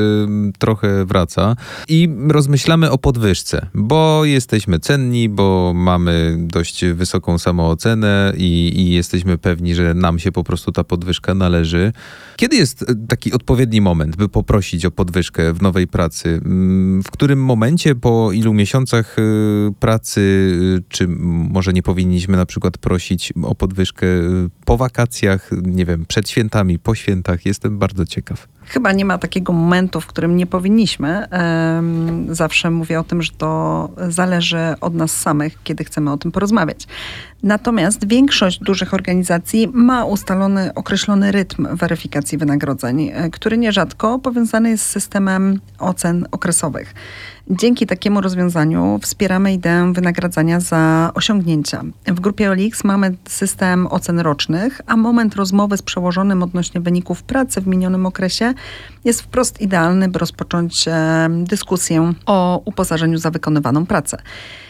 trochę 0.59 1.05
wraca. 1.05 1.57
I 1.89 2.09
rozmyślamy 2.29 2.91
o 2.91 2.99
podwyżce, 2.99 3.67
bo 3.75 4.25
jesteśmy 4.25 4.79
cenni, 4.79 5.29
bo 5.29 5.73
mamy 5.75 6.37
dość 6.39 6.85
wysoką 6.85 7.39
samoocenę 7.39 8.33
i, 8.37 8.73
i 8.77 8.91
jesteśmy 8.91 9.39
pewni, 9.39 9.75
że 9.75 9.95
nam 9.95 10.19
się 10.19 10.33
po 10.33 10.45
prostu 10.45 10.73
ta 10.73 10.85
podwyżka 10.85 11.35
należy. 11.35 11.93
Kiedy 12.37 12.57
jest 12.57 12.85
taki 13.09 13.33
odpowiedni 13.33 13.60
odpowiedni 13.61 13.81
moment, 13.81 14.17
by 14.17 14.29
poprosić 14.29 14.85
o 14.85 14.90
podwyżkę 14.90 15.52
w 15.52 15.62
nowej 15.62 15.87
pracy? 15.87 16.40
Mm, 16.45 17.02
w 17.02 17.11
którym 17.11 17.45
momencie, 17.45 17.95
po 17.95 18.33
ilu 18.33 18.55
miesiącach 18.55 19.19
y, 19.19 19.23
pracy, 19.81 20.21
y, 20.79 20.83
czy 20.88 21.09
może 21.09 21.73
nie 21.73 21.83
powinniśmy 21.83 22.37
na 22.37 22.47
przykład 22.47 22.79
prosić 22.79 23.33
o 23.43 23.55
podwyżkę 23.55 24.07
y, 24.07 24.50
po 24.64 24.76
wakacjach, 24.76 25.50
nie 25.62 25.85
wiem, 25.85 26.07
przed 26.09 26.29
świętami, 26.31 26.79
po 26.79 26.95
świętach? 26.95 27.47
Jestem 27.47 27.79
bardzo 27.79 28.07
ciekaw. 28.07 28.49
Chyba 28.71 28.93
nie 28.93 29.05
ma 29.05 29.19
takiego 29.19 29.53
momentu, 29.53 30.00
w 30.00 30.07
którym 30.07 30.37
nie 30.37 30.47
powinniśmy. 30.47 31.27
Zawsze 32.29 32.71
mówię 32.71 33.00
o 33.00 33.05
tym, 33.05 33.23
że 33.23 33.33
to 33.39 33.91
zależy 34.09 34.75
od 34.81 34.95
nas 34.95 35.11
samych, 35.11 35.62
kiedy 35.65 35.85
chcemy 35.85 36.12
o 36.12 36.17
tym 36.17 36.33
porozmawiać. 36.33 36.87
Natomiast 37.43 38.09
większość 38.09 38.59
dużych 38.59 38.95
organizacji 38.95 39.69
ma 39.73 40.05
ustalony, 40.05 40.75
określony 40.75 41.33
rytm 41.33 41.77
weryfikacji 41.77 42.39
wynagrodzeń, 42.39 43.11
e, 43.15 43.31
który 43.31 43.59
nierzadko 43.59 44.19
powiązany 44.19 44.71
jest 44.71 44.85
z 44.85 44.91
systemem 44.91 45.61
ocen 45.79 46.27
okresowych. 46.31 46.95
Dzięki 47.52 47.87
takiemu 47.87 48.21
rozwiązaniu 48.21 48.99
wspieramy 49.02 49.52
ideę 49.52 49.92
wynagradzania 49.92 50.61
za 50.61 51.11
osiągnięcia. 51.14 51.83
W 52.07 52.21
grupie 52.21 52.50
OLX 52.50 52.85
mamy 52.85 53.14
system 53.28 53.87
ocen 53.87 54.21
rocznych, 54.21 54.80
a 54.87 54.97
moment 54.97 55.35
rozmowy 55.35 55.76
z 55.76 55.83
przełożonym 55.83 56.42
odnośnie 56.42 56.80
wyników 56.80 57.23
pracy 57.23 57.61
w 57.61 57.66
minionym 57.66 58.07
okresie 58.07 58.54
jest 59.04 59.23
wprost 59.23 59.61
idealny, 59.61 60.09
by 60.09 60.19
rozpocząć 60.19 60.88
e, 60.88 61.28
dyskusję 61.30 62.12
o 62.26 62.62
uposażeniu 62.64 63.19
za 63.19 63.30
wykonywaną 63.30 63.87
pracę. 63.87 64.19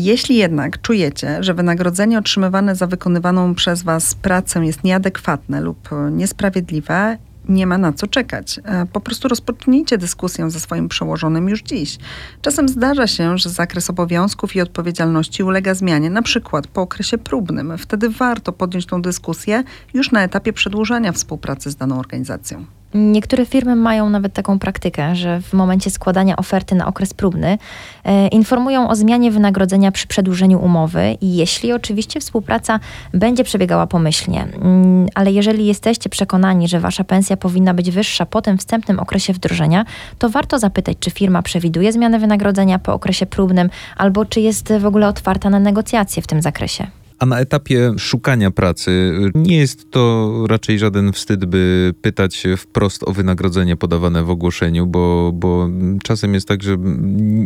Jeśli 0.00 0.37
jednak 0.37 0.80
czujecie, 0.80 1.42
że 1.42 1.54
wynagrodzenie 1.54 2.18
otrzymywane 2.18 2.76
za 2.76 2.87
wykonywaną 2.87 3.54
przez 3.54 3.82
Was 3.82 4.14
pracę 4.14 4.66
jest 4.66 4.84
nieadekwatne 4.84 5.60
lub 5.60 5.88
niesprawiedliwe, 6.10 7.18
nie 7.49 7.66
ma 7.66 7.78
na 7.78 7.92
co 7.92 8.06
czekać. 8.06 8.61
E, 8.64 8.87
po 8.87 9.00
prostu 9.00 9.28
rozpocznijcie 9.28 9.99
dyskusję 9.99 10.50
ze 10.50 10.61
swoim 10.61 10.88
przełożonym 10.88 11.49
już 11.49 11.62
dziś. 11.62 11.99
Czasem 12.42 12.68
zdarza 12.68 13.06
się, 13.06 13.38
że 13.38 13.50
zakres 13.50 13.90
obowiązków 13.90 14.56
i 14.56 14.61
odpowiedzialności 14.61 15.42
ulega 15.42 15.75
zmianie, 15.75 16.11
na 16.11 16.23
przykład 16.23 16.66
po 16.66 16.82
okresie 16.82 17.18
próbnym. 17.18 17.78
Wtedy 17.78 18.09
warto 18.09 18.52
podjąć 18.52 18.87
tą 18.87 19.02
dyskusję 19.02 19.62
już 19.94 20.11
na 20.11 20.23
etapie 20.23 20.52
przedłużania 20.52 21.12
współpracy 21.12 21.70
z 21.70 21.76
daną 21.76 21.99
organizacją. 21.99 22.79
Niektóre 22.94 23.47
firmy 23.47 23.76
mają 23.76 24.11
nawet 24.11 24.32
taką 24.32 24.59
praktykę, 24.59 25.16
że 25.16 25.40
w 25.40 25.52
momencie 25.52 25.90
składania 25.90 26.37
oferty 26.37 26.75
na 26.75 26.87
okres 26.87 27.14
próbny 27.14 27.59
e, 28.04 28.28
informują 28.28 28.88
o 28.88 28.97
zmianie 28.97 29.30
wynagrodzenia 29.30 29.92
przy 29.92 30.06
przedłużeniu 30.06 30.64
umowy, 30.64 31.16
jeśli 31.23 31.73
oczywiście 31.73 32.20
współpraca 32.20 32.80
będzie 33.14 33.44
przebiegała 33.44 33.87
pomyślnie. 33.87 34.42
Mm, 34.42 35.09
ale 35.14 35.32
jeżeli 35.32 35.66
jesteście 35.66 36.11
przekonani, 36.11 36.68
że 36.68 36.80
wasza 36.80 37.04
pensja 37.04 37.37
powinna 37.37 37.75
być 37.75 37.90
wyższa 37.90 38.26
po 38.26 38.42
tym 38.42 38.59
wstępnym 38.59 38.99
okresie 38.99 39.32
wdrożenia, 39.32 39.85
to 40.18 40.28
warto 40.28 40.59
zapytać, 40.59 40.97
czy 41.00 41.11
firma 41.11 41.42
przewiduje 41.42 41.92
zmianę 41.92 42.18
wynagrodzenia 42.18 42.78
po 42.78 42.94
okresie 42.94 43.26
próbnym, 43.26 43.70
albo 43.97 44.25
czy 44.25 44.40
jest 44.40 44.73
w 44.73 44.87
ogóle 44.87 45.09
otwarta 45.09 45.50
na 45.50 45.59
negocjacje 45.59 46.23
w 46.23 46.26
tym 46.26 46.42
zakresie. 46.42 47.00
A 47.20 47.26
na 47.26 47.40
etapie 47.40 47.92
szukania 47.98 48.50
pracy 48.50 49.12
nie 49.34 49.56
jest 49.56 49.90
to 49.90 50.32
raczej 50.48 50.78
żaden 50.78 51.12
wstyd, 51.12 51.44
by 51.44 51.94
pytać 52.02 52.44
wprost 52.56 53.02
o 53.08 53.12
wynagrodzenie 53.12 53.76
podawane 53.76 54.24
w 54.24 54.30
ogłoszeniu, 54.30 54.86
bo, 54.86 55.32
bo 55.34 55.68
czasem 56.02 56.34
jest 56.34 56.48
tak, 56.48 56.62
że 56.62 56.76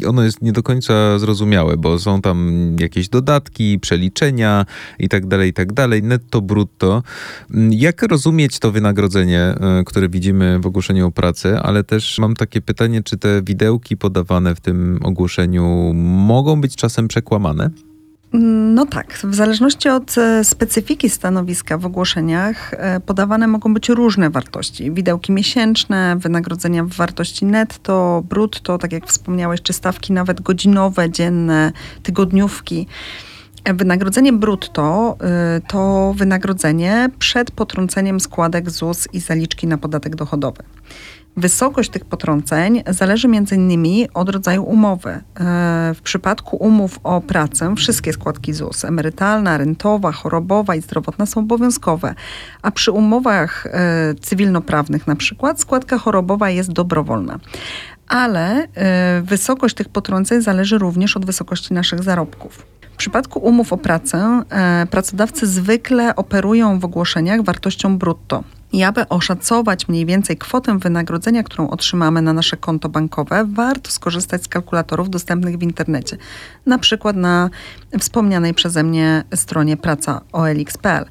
ono 0.08 0.22
jest 0.22 0.42
nie 0.42 0.52
do 0.52 0.62
końca 0.62 1.18
zrozumiałe, 1.18 1.76
bo 1.76 1.98
są 1.98 2.20
tam 2.20 2.70
jakieś 2.80 3.08
dodatki, 3.08 3.78
przeliczenia 3.78 4.66
i 4.98 5.08
tak 5.08 5.26
dalej, 5.26 5.50
i 5.50 5.52
tak 5.52 5.72
dalej, 5.72 6.02
netto, 6.02 6.40
brutto. 6.40 7.02
Jak 7.70 8.02
rozumieć 8.02 8.58
to 8.58 8.72
wynagrodzenie, 8.72 9.40
e, 9.40 9.82
które 9.86 10.08
widzimy 10.08 10.58
w 10.58 10.66
ogłoszeniu 10.66 11.06
o 11.06 11.10
pracę, 11.10 11.60
ale 11.62 11.84
też 11.84 12.18
mam 12.18 12.34
takie 12.34 12.60
pytanie, 12.60 13.02
czy 13.02 13.16
te 13.16 13.42
widełki 13.42 13.96
podawane 13.96 14.54
w 14.54 14.60
tym 14.60 15.00
ogłoszeniu 15.02 15.92
mogą 15.94 16.60
być 16.60 16.76
czasem 16.76 17.08
przekłamane? 17.08 17.70
No 18.38 18.86
tak, 18.86 19.12
w 19.12 19.34
zależności 19.34 19.88
od 19.88 20.18
e, 20.18 20.44
specyfiki 20.44 21.10
stanowiska 21.10 21.78
w 21.78 21.86
ogłoszeniach 21.86 22.74
e, 22.74 23.00
podawane 23.00 23.46
mogą 23.46 23.74
być 23.74 23.88
różne 23.88 24.30
wartości. 24.30 24.92
Widełki 24.92 25.32
miesięczne, 25.32 26.16
wynagrodzenia 26.18 26.84
w 26.84 26.88
wartości 26.88 27.44
netto, 27.44 28.22
brutto, 28.28 28.78
tak 28.78 28.92
jak 28.92 29.06
wspomniałeś, 29.06 29.62
czy 29.62 29.72
stawki 29.72 30.12
nawet 30.12 30.40
godzinowe, 30.40 31.10
dzienne, 31.10 31.72
tygodniówki. 32.02 32.86
E, 33.64 33.74
wynagrodzenie 33.74 34.32
brutto 34.32 35.16
to 35.68 36.14
wynagrodzenie 36.16 37.10
przed 37.18 37.50
potrąceniem 37.50 38.20
składek 38.20 38.70
ZUS 38.70 39.08
i 39.12 39.20
zaliczki 39.20 39.66
na 39.66 39.78
podatek 39.78 40.16
dochodowy. 40.16 40.62
Wysokość 41.36 41.90
tych 41.90 42.04
potrąceń 42.04 42.82
zależy 42.86 43.28
m.in. 43.28 44.06
od 44.14 44.28
rodzaju 44.28 44.64
umowy. 44.64 45.10
E, 45.10 45.22
w 45.94 46.00
przypadku 46.02 46.56
umów 46.56 47.00
o 47.02 47.20
pracę 47.20 47.74
wszystkie 47.76 48.12
składki 48.12 48.52
ZUS, 48.52 48.84
emerytalna, 48.84 49.58
rentowa, 49.58 50.12
chorobowa 50.12 50.74
i 50.74 50.82
zdrowotna 50.82 51.26
są 51.26 51.40
obowiązkowe, 51.40 52.14
a 52.62 52.70
przy 52.70 52.92
umowach 52.92 53.66
e, 53.66 54.14
cywilnoprawnych 54.20 55.06
na 55.06 55.16
przykład 55.16 55.60
składka 55.60 55.98
chorobowa 55.98 56.50
jest 56.50 56.72
dobrowolna. 56.72 57.38
Ale 58.08 58.68
e, 58.74 59.22
wysokość 59.22 59.74
tych 59.74 59.88
potrąceń 59.88 60.42
zależy 60.42 60.78
również 60.78 61.16
od 61.16 61.26
wysokości 61.26 61.74
naszych 61.74 62.02
zarobków. 62.02 62.66
W 62.92 62.96
przypadku 62.96 63.38
umów 63.38 63.72
o 63.72 63.76
pracę 63.76 64.42
pracodawcy 64.90 65.46
zwykle 65.46 66.16
operują 66.16 66.78
w 66.78 66.84
ogłoszeniach 66.84 67.42
wartością 67.42 67.98
brutto. 67.98 68.44
I 68.74 68.82
aby 68.82 69.08
oszacować 69.08 69.88
mniej 69.88 70.06
więcej 70.06 70.36
kwotę 70.36 70.78
wynagrodzenia, 70.78 71.42
którą 71.42 71.70
otrzymamy 71.70 72.22
na 72.22 72.32
nasze 72.32 72.56
konto 72.56 72.88
bankowe, 72.88 73.46
warto 73.52 73.90
skorzystać 73.90 74.44
z 74.44 74.48
kalkulatorów 74.48 75.10
dostępnych 75.10 75.58
w 75.58 75.62
internecie. 75.62 76.16
Na 76.66 76.78
przykład 76.78 77.16
na 77.16 77.50
wspomnianej 77.98 78.54
przeze 78.54 78.82
mnie 78.82 79.24
stronie 79.34 79.76
praca 79.76 80.20
OLX.pl. 80.32 81.04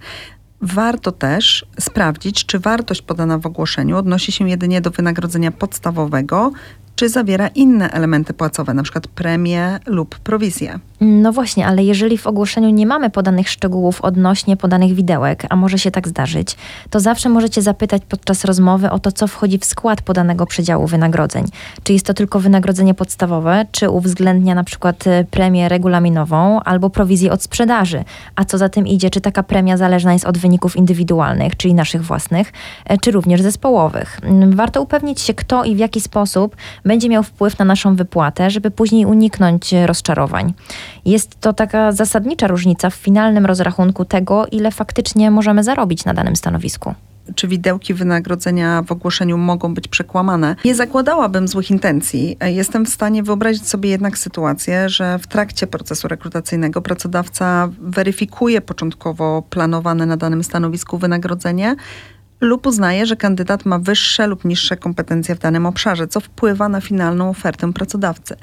Warto 0.62 1.12
też 1.12 1.66
sprawdzić, 1.80 2.46
czy 2.46 2.60
wartość 2.60 3.02
podana 3.02 3.38
w 3.38 3.46
ogłoszeniu 3.46 3.98
odnosi 3.98 4.32
się 4.32 4.50
jedynie 4.50 4.82
do 4.82 4.92
wynagrodzenia 4.92 5.52
podstawowego, 5.52 6.52
czy 6.96 7.10
zawiera 7.10 7.48
inne 7.48 7.92
elementy 7.92 8.34
płacowe, 8.34 8.74
przykład 8.84 9.08
premie 9.08 9.80
lub 9.86 10.20
prowizje. 10.20 10.80
No 11.04 11.34
właśnie, 11.34 11.68
ale 11.68 11.84
jeżeli 11.84 12.18
w 12.18 12.28
ogłoszeniu 12.28 12.70
nie 12.70 12.88
mamy 12.88 13.10
podanych 13.10 13.50
szczegółów 13.50 14.02
odnośnie 14.02 14.58
podanych 14.58 14.94
widełek, 14.94 15.46
a 15.50 15.56
może 15.56 15.80
się 15.80 15.92
tak 15.92 16.08
zdarzyć, 16.08 16.56
to 16.90 17.00
zawsze 17.00 17.30
możecie 17.30 17.62
zapytać 17.62 18.02
podczas 18.10 18.46
rozmowy 18.46 18.90
o 18.90 19.00
to, 19.00 19.12
co 19.12 19.28
wchodzi 19.28 19.60
w 19.60 19.66
skład 19.66 20.02
podanego 20.02 20.46
przedziału 20.46 20.88
wynagrodzeń. 20.88 21.46
Czy 21.84 21.94
jest 21.94 22.06
to 22.06 22.14
tylko 22.14 22.40
wynagrodzenie 22.40 22.94
podstawowe, 22.94 23.66
czy 23.72 23.90
uwzględnia 23.90 24.56
na 24.56 24.64
przykład 24.64 25.08
e, 25.08 25.26
premię 25.32 25.70
regulaminową 25.70 26.60
albo 26.60 26.90
prowizję 26.90 27.32
od 27.32 27.44
sprzedaży. 27.44 28.04
A 28.36 28.46
co 28.46 28.58
za 28.58 28.70
tym 28.70 28.88
idzie, 28.88 29.10
czy 29.10 29.22
taka 29.22 29.44
premia 29.44 29.78
zależna 29.78 30.14
jest 30.14 30.26
od 30.26 30.38
wyników 30.38 30.76
indywidualnych, 30.76 31.58
czyli 31.58 31.74
naszych 31.74 32.04
własnych, 32.04 32.54
e, 32.86 32.98
czy 32.98 33.12
również 33.12 33.42
zespołowych. 33.42 34.20
Mm, 34.24 34.56
warto 34.56 34.82
upewnić 34.82 35.22
się, 35.22 35.34
kto 35.34 35.64
i 35.64 35.76
w 35.76 35.80
jaki 35.80 36.02
sposób 36.02 36.56
będzie 36.86 37.10
miał 37.10 37.24
wpływ 37.24 37.60
na 37.60 37.66
naszą 37.66 37.96
wypłatę, 37.96 38.50
żeby 38.50 38.72
później 38.72 39.06
uniknąć 39.06 39.74
e, 39.74 39.88
rozczarowań. 39.88 40.54
Jest 41.06 41.40
to 41.40 41.54
taka 41.54 41.92
zasadnicza 41.92 42.48
różnica 42.48 42.90
w 42.90 42.96
finalnym 42.96 43.46
rozrachunku 43.46 44.06
tego, 44.06 44.48
ile 44.52 44.72
faktycznie 44.72 45.32
możemy 45.32 45.64
zarobić 45.64 46.06
na 46.06 46.14
danym 46.14 46.36
stanowisku 46.36 46.94
czy 47.36 47.48
widełki 47.48 47.94
wynagrodzenia 47.94 48.82
w 48.82 48.92
ogłoszeniu 48.92 49.38
mogą 49.38 49.74
być 49.74 49.88
przekłamane. 49.88 50.56
Nie 50.66 50.76
zakładałabym 50.76 51.48
złych 51.48 51.72
intencji. 51.72 52.38
Jestem 52.46 52.86
w 52.86 52.90
stanie 52.90 53.24
wyobrazić 53.24 53.68
sobie 53.68 53.90
jednak 53.90 54.18
sytuację, 54.18 54.90
że 54.90 55.20
w 55.20 55.28
trakcie 55.28 55.68
procesu 55.68 56.08
rekrutacyjnego 56.08 56.82
pracodawca 56.82 57.70
weryfikuje 57.82 58.62
początkowo 58.62 59.44
planowane 59.50 60.06
na 60.06 60.18
danym 60.18 60.44
stanowisku 60.44 60.98
wynagrodzenie, 60.98 61.76
lub 62.42 62.68
uznaje, 62.68 63.06
że 63.06 63.16
kandydat 63.16 63.66
ma 63.66 63.80
wyższe 63.80 64.28
lub 64.28 64.46
niższe 64.46 64.78
kompetencje 64.78 65.36
w 65.36 65.40
danym 65.40 65.66
obszarze, 65.66 66.08
co 66.08 66.20
wpływa 66.20 66.70
na 66.70 66.82
finalną 66.82 67.30
ofertę 67.30 67.74
pracodawcy. 67.74 68.36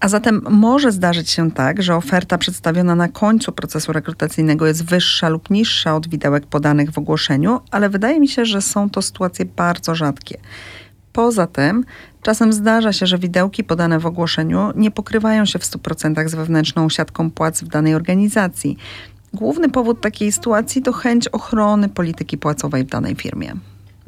A 0.00 0.08
zatem 0.08 0.42
może 0.50 0.92
zdarzyć 0.92 1.30
się 1.30 1.50
tak, 1.50 1.82
że 1.82 1.96
oferta 1.96 2.38
przedstawiona 2.38 2.94
na 2.94 3.08
końcu 3.08 3.52
procesu 3.52 3.92
rekrutacyjnego 3.92 4.66
jest 4.66 4.84
wyższa 4.84 5.28
lub 5.28 5.50
niższa 5.50 5.96
od 5.96 6.08
widełek 6.08 6.46
podanych 6.46 6.90
w 6.90 6.98
ogłoszeniu, 6.98 7.60
ale 7.70 7.88
wydaje 7.88 8.20
mi 8.20 8.28
się, 8.28 8.44
że 8.44 8.62
są 8.62 8.90
to 8.90 9.02
sytuacje 9.02 9.44
bardzo 9.44 9.94
rzadkie. 9.94 10.38
Poza 11.12 11.46
tym, 11.46 11.84
czasem 12.22 12.52
zdarza 12.52 12.92
się, 12.92 13.06
że 13.06 13.18
widełki 13.18 13.64
podane 13.64 13.98
w 13.98 14.06
ogłoszeniu 14.06 14.72
nie 14.76 14.90
pokrywają 14.90 15.44
się 15.46 15.58
w 15.58 15.64
100% 15.64 16.28
z 16.28 16.34
wewnętrzną 16.34 16.88
siatką 16.88 17.30
płac 17.30 17.62
w 17.62 17.68
danej 17.68 17.94
organizacji. 17.94 18.76
Główny 19.34 19.68
powód 19.68 20.00
takiej 20.00 20.32
sytuacji 20.32 20.82
to 20.82 20.92
chęć 20.92 21.28
ochrony 21.28 21.88
polityki 21.88 22.38
płacowej 22.38 22.84
w 22.84 22.88
danej 22.88 23.14
firmie. 23.14 23.54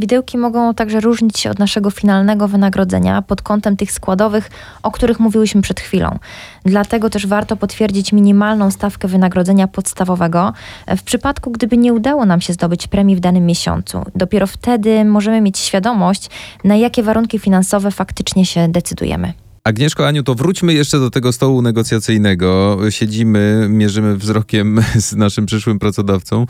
Widełki 0.03 0.39
mogą 0.39 0.75
także 0.75 1.01
różnić 1.01 1.39
się 1.39 1.51
od 1.51 1.59
naszego 1.59 1.91
finalnego 1.91 2.49
wynagrodzenia 2.49 3.23
pod 3.23 3.43
kątem 3.43 3.77
tych 3.77 3.93
składowych, 3.93 4.51
o 4.83 4.91
których 4.91 5.21
mówiłyśmy 5.21 5.63
przed 5.63 5.81
chwilą. 5.81 6.19
Dlatego 6.65 7.11
też 7.11 7.27
warto 7.27 7.57
potwierdzić 7.57 8.13
minimalną 8.13 8.71
stawkę 8.71 9.09
wynagrodzenia 9.09 9.69
podstawowego 9.69 10.53
w 10.97 11.03
przypadku, 11.03 11.51
gdyby 11.51 11.77
nie 11.77 11.93
udało 11.93 12.27
nam 12.27 12.41
się 12.41 12.53
zdobyć 12.53 12.87
premii 12.87 13.17
w 13.17 13.21
danym 13.21 13.47
miesiącu. 13.47 14.05
Dopiero 14.15 14.47
wtedy 14.47 15.05
możemy 15.05 15.41
mieć 15.41 15.59
świadomość, 15.59 16.31
na 16.65 16.77
jakie 16.77 17.03
warunki 17.03 17.39
finansowe 17.39 17.91
faktycznie 17.91 18.47
się 18.47 18.69
decydujemy. 18.69 19.33
Agnieszko, 19.65 20.07
Aniu, 20.07 20.23
to 20.23 20.35
wróćmy 20.35 20.75
jeszcze 20.75 20.99
do 20.99 21.11
tego 21.11 21.33
stołu 21.33 21.63
negocjacyjnego. 21.63 22.79
Siedzimy, 22.91 23.67
mierzymy 23.71 24.17
wzrokiem 24.17 24.81
z 25.09 25.13
naszym 25.13 25.47
przyszłym 25.47 25.79
pracodawcą. 25.79 26.47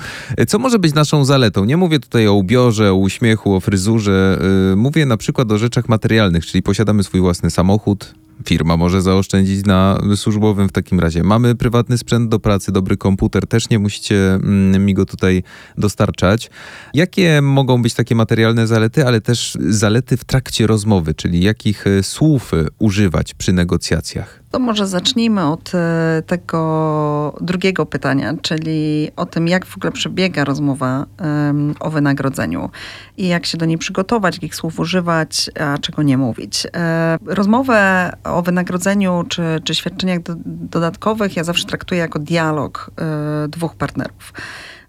Co 0.49 0.59
może 0.59 0.79
być 0.79 0.95
naszą 0.95 1.25
zaletą? 1.25 1.65
Nie 1.65 1.77
mówię 1.77 2.01
tutaj 2.01 2.27
o 2.27 2.35
ubiorze, 2.35 2.93
o 2.93 2.95
uśmiechu, 2.95 3.55
o 3.55 3.61
fryzurze. 3.61 4.39
Y, 4.73 4.77
mówię 4.77 5.07
na 5.07 5.17
przykład 5.17 5.53
o 5.53 5.59
rzeczach 5.59 5.89
materialnych, 5.89 6.47
czyli 6.47 6.63
posiadamy 6.63 7.03
swój 7.03 7.21
własny 7.21 7.51
samochód, 7.51 8.15
firma 8.45 8.77
może 8.77 9.03
zaoszczędzić 9.03 9.67
na 9.67 10.01
służbowym 10.17 10.69
w 10.69 10.73
takim 10.73 11.01
razie. 11.01 11.23
Mamy 11.23 11.55
prywatny 11.55 11.99
sprzęt 11.99 12.29
do 12.29 12.41
pracy, 12.41 12.73
dobry 12.73 12.97
komputer, 12.97 13.47
też 13.47 13.71
nie 13.71 13.79
musicie 13.79 14.35
mm, 14.35 14.85
mi 14.85 14.95
go 14.95 15.07
tutaj 15.07 15.43
dostarczać. 15.79 16.51
Jakie 16.95 17.43
mogą 17.43 17.83
być 17.83 17.95
takie 17.95 18.15
materialne 18.15 18.67
zalety, 18.67 19.07
ale 19.07 19.21
też 19.21 19.59
zalety 19.61 20.17
w 20.17 20.25
trakcie 20.25 20.67
rozmowy, 20.67 21.15
czyli 21.15 21.41
jakich 21.41 21.87
e, 21.87 22.03
słów 22.03 22.55
e, 22.55 22.67
używać 22.79 23.35
przy 23.35 23.53
negocjacjach? 23.53 24.42
To 24.53 24.59
może 24.59 24.87
zacznijmy 24.87 25.47
od 25.47 25.73
e, 25.75 26.23
tego 26.27 27.35
drugiego 27.41 27.87
pytania, 27.87 28.35
czyli 28.43 29.11
o 29.17 29.27
tym, 29.27 29.49
jak 29.49 29.67
w 29.67 29.77
ogóle 29.77 29.93
przebiega 29.93 30.45
rozmowa 30.45 31.07
um, 31.21 31.75
o 31.81 31.91
wynagrodzeniu 31.91 32.71
i 33.17 33.29
jak 33.29 33.47
się 33.47 33.59
do 33.59 33.67
niej 33.67 33.79
przygotować, 33.79 34.35
jakich 34.35 34.55
słów 34.55 34.81
używać, 34.81 35.51
a 35.61 35.79
czego 35.79 36.03
nie 36.03 36.19
mówić. 36.19 36.67
E, 36.77 37.19
rozmowę 37.27 38.13
o 38.25 38.43
wynagrodzeniu 38.43 39.25
czy, 39.29 39.43
czy 39.65 39.75
świadczeniach 39.75 40.23
do, 40.23 40.35
dodatkowych 40.47 41.37
ja 41.37 41.45
zawsze 41.45 41.67
traktuję 41.67 42.01
jako 42.01 42.19
dialog 42.19 42.91
e, 42.99 43.49
dwóch 43.49 43.75
partnerów. 43.75 44.33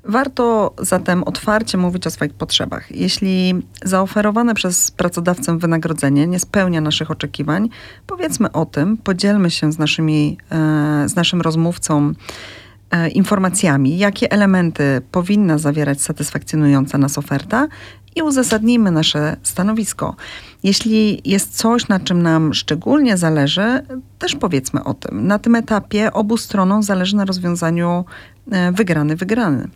Warto 0.06 0.74
zatem 0.78 1.24
otwarcie 1.24 1.78
mówić 1.78 2.08
o 2.08 2.10
swoich 2.10 2.34
potrzebach. 2.34 2.92
Jeśli 2.92 3.54
zaoferowane 3.84 4.56
przez 4.56 4.92
pracodawcę 4.92 5.60
wynagrodzenie 5.60 6.28
nie 6.28 6.40
spełnia 6.40 6.82
naszych 6.82 7.12
oczekiwań, 7.12 7.70
powiedzmy 8.08 8.52
o 8.52 8.66
tym, 8.66 8.98
podzielmy 8.98 9.52
się 9.52 9.72
z, 9.72 9.78
naszymi, 9.78 10.38
e, 10.52 11.10
z 11.10 11.16
naszym 11.16 11.42
rozmówcą 11.42 12.14
e, 12.92 13.10
informacjami, 13.10 13.98
jakie 13.98 14.32
elementy 14.32 15.02
powinna 15.12 15.58
zawierać 15.58 16.02
satysfakcjonująca 16.02 16.98
nas 16.98 17.18
oferta 17.18 17.68
i 18.16 18.22
uzasadnijmy 18.22 18.92
nasze 18.92 19.38
stanowisko. 19.44 20.16
Jeśli 20.64 21.22
jest 21.26 21.58
coś, 21.58 21.88
na 21.88 22.00
czym 22.00 22.22
nam 22.22 22.54
szczególnie 22.54 23.18
zależy, 23.18 23.82
też 24.20 24.36
powiedzmy 24.36 24.84
o 24.84 24.94
tym. 24.94 25.28
Na 25.28 25.40
tym 25.40 25.56
etapie 25.56 26.14
obu 26.14 26.38
stronom 26.38 26.84
zależy 26.84 27.16
na 27.16 27.26
rozwiązaniu 27.26 28.06
e, 28.52 28.72
wygrany-wygrany. 28.72 29.68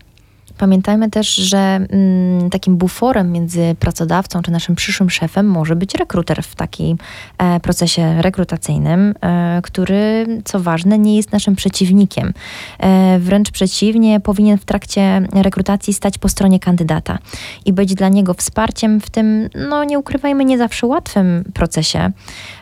Pamiętajmy 0.58 1.10
też, 1.10 1.36
że 1.36 1.58
mm, 1.58 2.50
takim 2.50 2.78
buforem 2.78 3.32
między 3.32 3.76
pracodawcą 3.80 4.42
czy 4.42 4.52
naszym 4.52 4.76
przyszłym 4.76 5.10
szefem 5.10 5.48
może 5.48 5.76
być 5.76 5.96
rekruter 5.96 6.44
w 6.44 6.56
takim 6.56 6.98
e, 7.38 7.60
procesie 7.60 8.22
rekrutacyjnym, 8.22 9.14
e, 9.22 9.62
który, 9.64 10.26
co 10.46 10.60
ważne, 10.60 11.00
nie 11.00 11.16
jest 11.16 11.32
naszym 11.32 11.56
przeciwnikiem. 11.56 12.34
E, 12.80 13.20
wręcz 13.20 13.52
przeciwnie, 13.52 14.20
powinien 14.20 14.58
w 14.58 14.66
trakcie 14.66 15.22
rekrutacji 15.34 15.94
stać 15.94 16.18
po 16.18 16.30
stronie 16.30 16.60
kandydata 16.60 17.18
i 17.66 17.74
być 17.74 17.96
dla 17.96 18.10
niego 18.10 18.34
wsparciem 18.34 19.02
w 19.02 19.10
tym, 19.10 19.50
no 19.70 19.84
nie 19.84 20.00
ukrywajmy, 20.00 20.46
nie 20.46 20.58
zawsze 20.58 20.88
łatwym 20.88 21.44
procesie. 21.54 22.12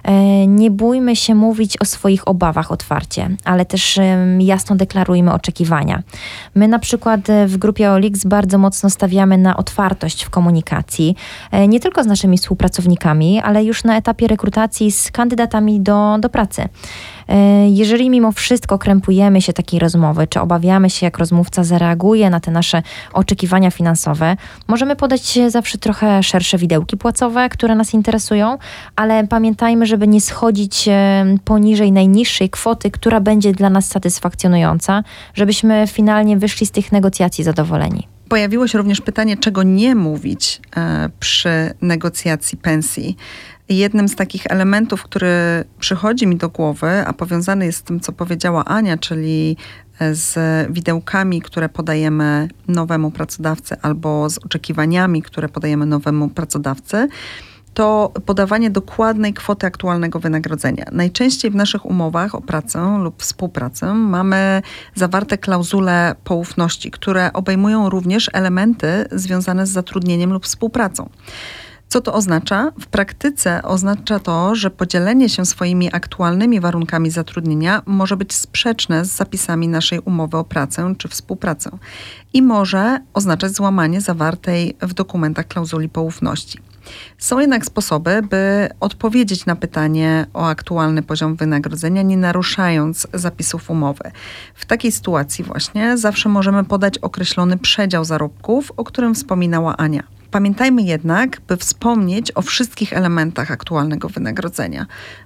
E, 0.04 0.48
nie 0.48 0.72
bójmy 0.72 1.16
się 1.16 1.36
mówić 1.36 1.82
o 1.82 1.86
swoich 1.86 2.28
obawach 2.28 2.72
otwarcie, 2.72 3.30
ale 3.44 3.66
też 3.66 4.00
jasno 4.40 4.76
deklarujmy 4.76 5.34
oczekiwania. 5.34 6.04
My 6.56 6.68
na 6.68 6.80
przykład 6.80 7.22
w 7.48 7.58
grupie 7.58 7.85
Olix 7.92 8.26
bardzo 8.26 8.58
mocno 8.58 8.90
stawiamy 8.90 9.38
na 9.38 9.58
otwartość 9.58 10.24
w 10.24 10.30
komunikacji, 10.30 11.16
e, 11.52 11.68
nie 11.68 11.80
tylko 11.80 12.04
z 12.04 12.08
naszymi 12.08 12.38
współpracownikami, 12.38 13.42
ale 13.42 13.64
już 13.64 13.84
na 13.84 13.98
etapie 13.98 14.28
rekrutacji 14.28 14.92
z 14.92 15.12
kandydatami 15.12 15.82
do, 15.82 16.18
do 16.20 16.30
pracy. 16.30 16.70
E, 17.28 17.70
jeżeli 17.70 18.10
mimo 18.10 18.32
wszystko 18.32 18.78
krępujemy 18.78 19.42
się 19.42 19.54
takiej 19.54 19.80
rozmowy, 19.80 20.28
czy 20.28 20.40
obawiamy 20.40 20.90
się, 20.90 21.06
jak 21.06 21.18
rozmówca 21.18 21.64
zareaguje 21.64 22.30
na 22.30 22.40
te 22.40 22.52
nasze 22.52 22.84
oczekiwania 23.14 23.72
finansowe, 23.72 24.38
możemy 24.68 24.96
podać 24.96 25.40
zawsze 25.48 25.78
trochę 25.78 26.24
szersze 26.24 26.58
widełki 26.58 26.98
płacowe, 26.98 27.50
które 27.50 27.76
nas 27.76 27.94
interesują, 27.94 28.58
ale 28.96 29.28
pamiętajmy, 29.28 29.86
żeby 29.86 30.08
nie 30.08 30.22
schodzić 30.22 30.88
e, 30.88 31.26
poniżej 31.46 31.92
najniższej 31.92 32.50
kwoty, 32.50 32.92
która 32.92 33.20
będzie 33.20 33.52
dla 33.52 33.70
nas 33.70 33.88
satysfakcjonująca, 33.88 35.04
żebyśmy 35.34 35.86
finalnie 35.88 36.38
wyszli 36.38 36.68
z 36.68 36.72
tych 36.72 36.92
negocjacji 36.92 37.44
zadowoleni. 37.44 38.08
Pojawiło 38.30 38.68
się 38.68 38.78
również 38.78 39.02
pytanie, 39.02 39.38
czego 39.38 39.64
nie 39.64 39.96
mówić 39.96 40.62
e, 40.78 41.10
przy 41.20 41.50
negocjacji 41.82 42.58
pensji. 42.58 43.18
Jednym 43.70 44.08
z 44.08 44.16
takich 44.16 44.48
elementów, 44.50 45.04
który 45.04 45.64
przychodzi 45.80 46.28
mi 46.28 46.36
do 46.36 46.50
głowy, 46.50 46.90
a 47.08 47.14
powiązany 47.14 47.66
jest 47.66 47.78
z 47.78 47.84
tym, 47.84 48.00
co 48.00 48.12
powiedziała 48.12 48.66
Ania, 48.66 48.98
czyli 48.98 49.58
e, 50.00 50.16
z 50.16 50.38
widełkami, 50.72 51.42
które 51.42 51.70
podajemy 51.70 52.48
nowemu 52.68 53.12
pracodawcy, 53.12 53.76
albo 53.82 54.30
z 54.30 54.38
oczekiwaniami, 54.38 55.22
które 55.22 55.50
podajemy 55.50 55.86
nowemu 55.86 56.30
pracodawcy, 56.30 57.08
to 57.74 58.12
podawanie 58.26 58.70
dokładnej 58.70 59.34
kwoty 59.34 59.68
aktualnego 59.68 60.20
wynagrodzenia. 60.20 60.86
Najczęściej 60.92 61.52
w 61.52 61.56
naszych 61.56 61.86
umowach 61.86 62.36
o 62.36 62.42
pracę 62.42 63.00
lub 63.04 63.22
współpracę 63.22 63.94
mamy 63.94 64.62
zawarte 64.96 65.38
klauzule 65.38 66.16
poufności, 66.24 66.92
które 66.92 67.34
obejmują 67.34 67.90
również 67.90 68.30
elementy 68.34 69.06
związane 69.12 69.68
z 69.68 69.70
zatrudnieniem 69.70 70.34
lub 70.34 70.46
współpracą. 70.46 71.10
Co 71.88 72.02
to 72.02 72.14
oznacza? 72.14 72.72
W 72.80 72.88
praktyce 72.88 73.64
oznacza 73.64 74.20
to, 74.20 74.56
że 74.56 74.70
podzielenie 74.70 75.30
się 75.30 75.46
swoimi 75.46 75.90
aktualnymi 75.94 76.60
warunkami 76.60 77.12
zatrudnienia 77.12 77.82
może 77.86 78.18
być 78.18 78.34
sprzeczne 78.34 79.06
z 79.06 79.16
zapisami 79.16 79.68
naszej 79.68 80.00
umowy 80.00 80.38
o 80.38 80.44
pracę 80.44 80.94
czy 80.98 81.08
współpracę 81.08 81.70
i 82.34 82.42
może 82.42 83.00
oznaczać 83.14 83.52
złamanie 83.52 84.02
zawartej 84.02 84.78
w 84.82 84.94
dokumentach 84.94 85.48
klauzuli 85.48 85.90
poufności. 85.90 86.60
Są 87.18 87.40
jednak 87.40 87.66
sposoby, 87.66 88.22
by 88.30 88.70
odpowiedzieć 88.80 89.46
na 89.46 89.56
pytanie 89.56 90.26
o 90.34 90.48
aktualny 90.48 91.04
poziom 91.04 91.36
wynagrodzenia, 91.36 92.02
nie 92.02 92.18
naruszając 92.18 93.08
zapisów 93.14 93.70
umowy. 93.70 94.12
W 94.56 94.66
takiej 94.66 94.92
sytuacji 94.92 95.44
właśnie 95.44 95.98
zawsze 95.98 96.30
możemy 96.30 96.64
podać 96.64 96.98
określony 96.98 97.58
przedział 97.58 98.06
zarobków, 98.06 98.72
o 98.78 98.84
którym 98.84 99.16
wspominała 99.16 99.78
Ania. 99.78 100.04
Pamiętajmy 100.36 100.82
jednak, 100.82 101.42
by 101.48 101.58
wspomnieć 101.58 102.32
o 102.36 102.42
wszystkich 102.42 102.94
elementach 102.94 103.52
aktualnego 103.52 104.10
wynagrodzenia. 104.10 104.86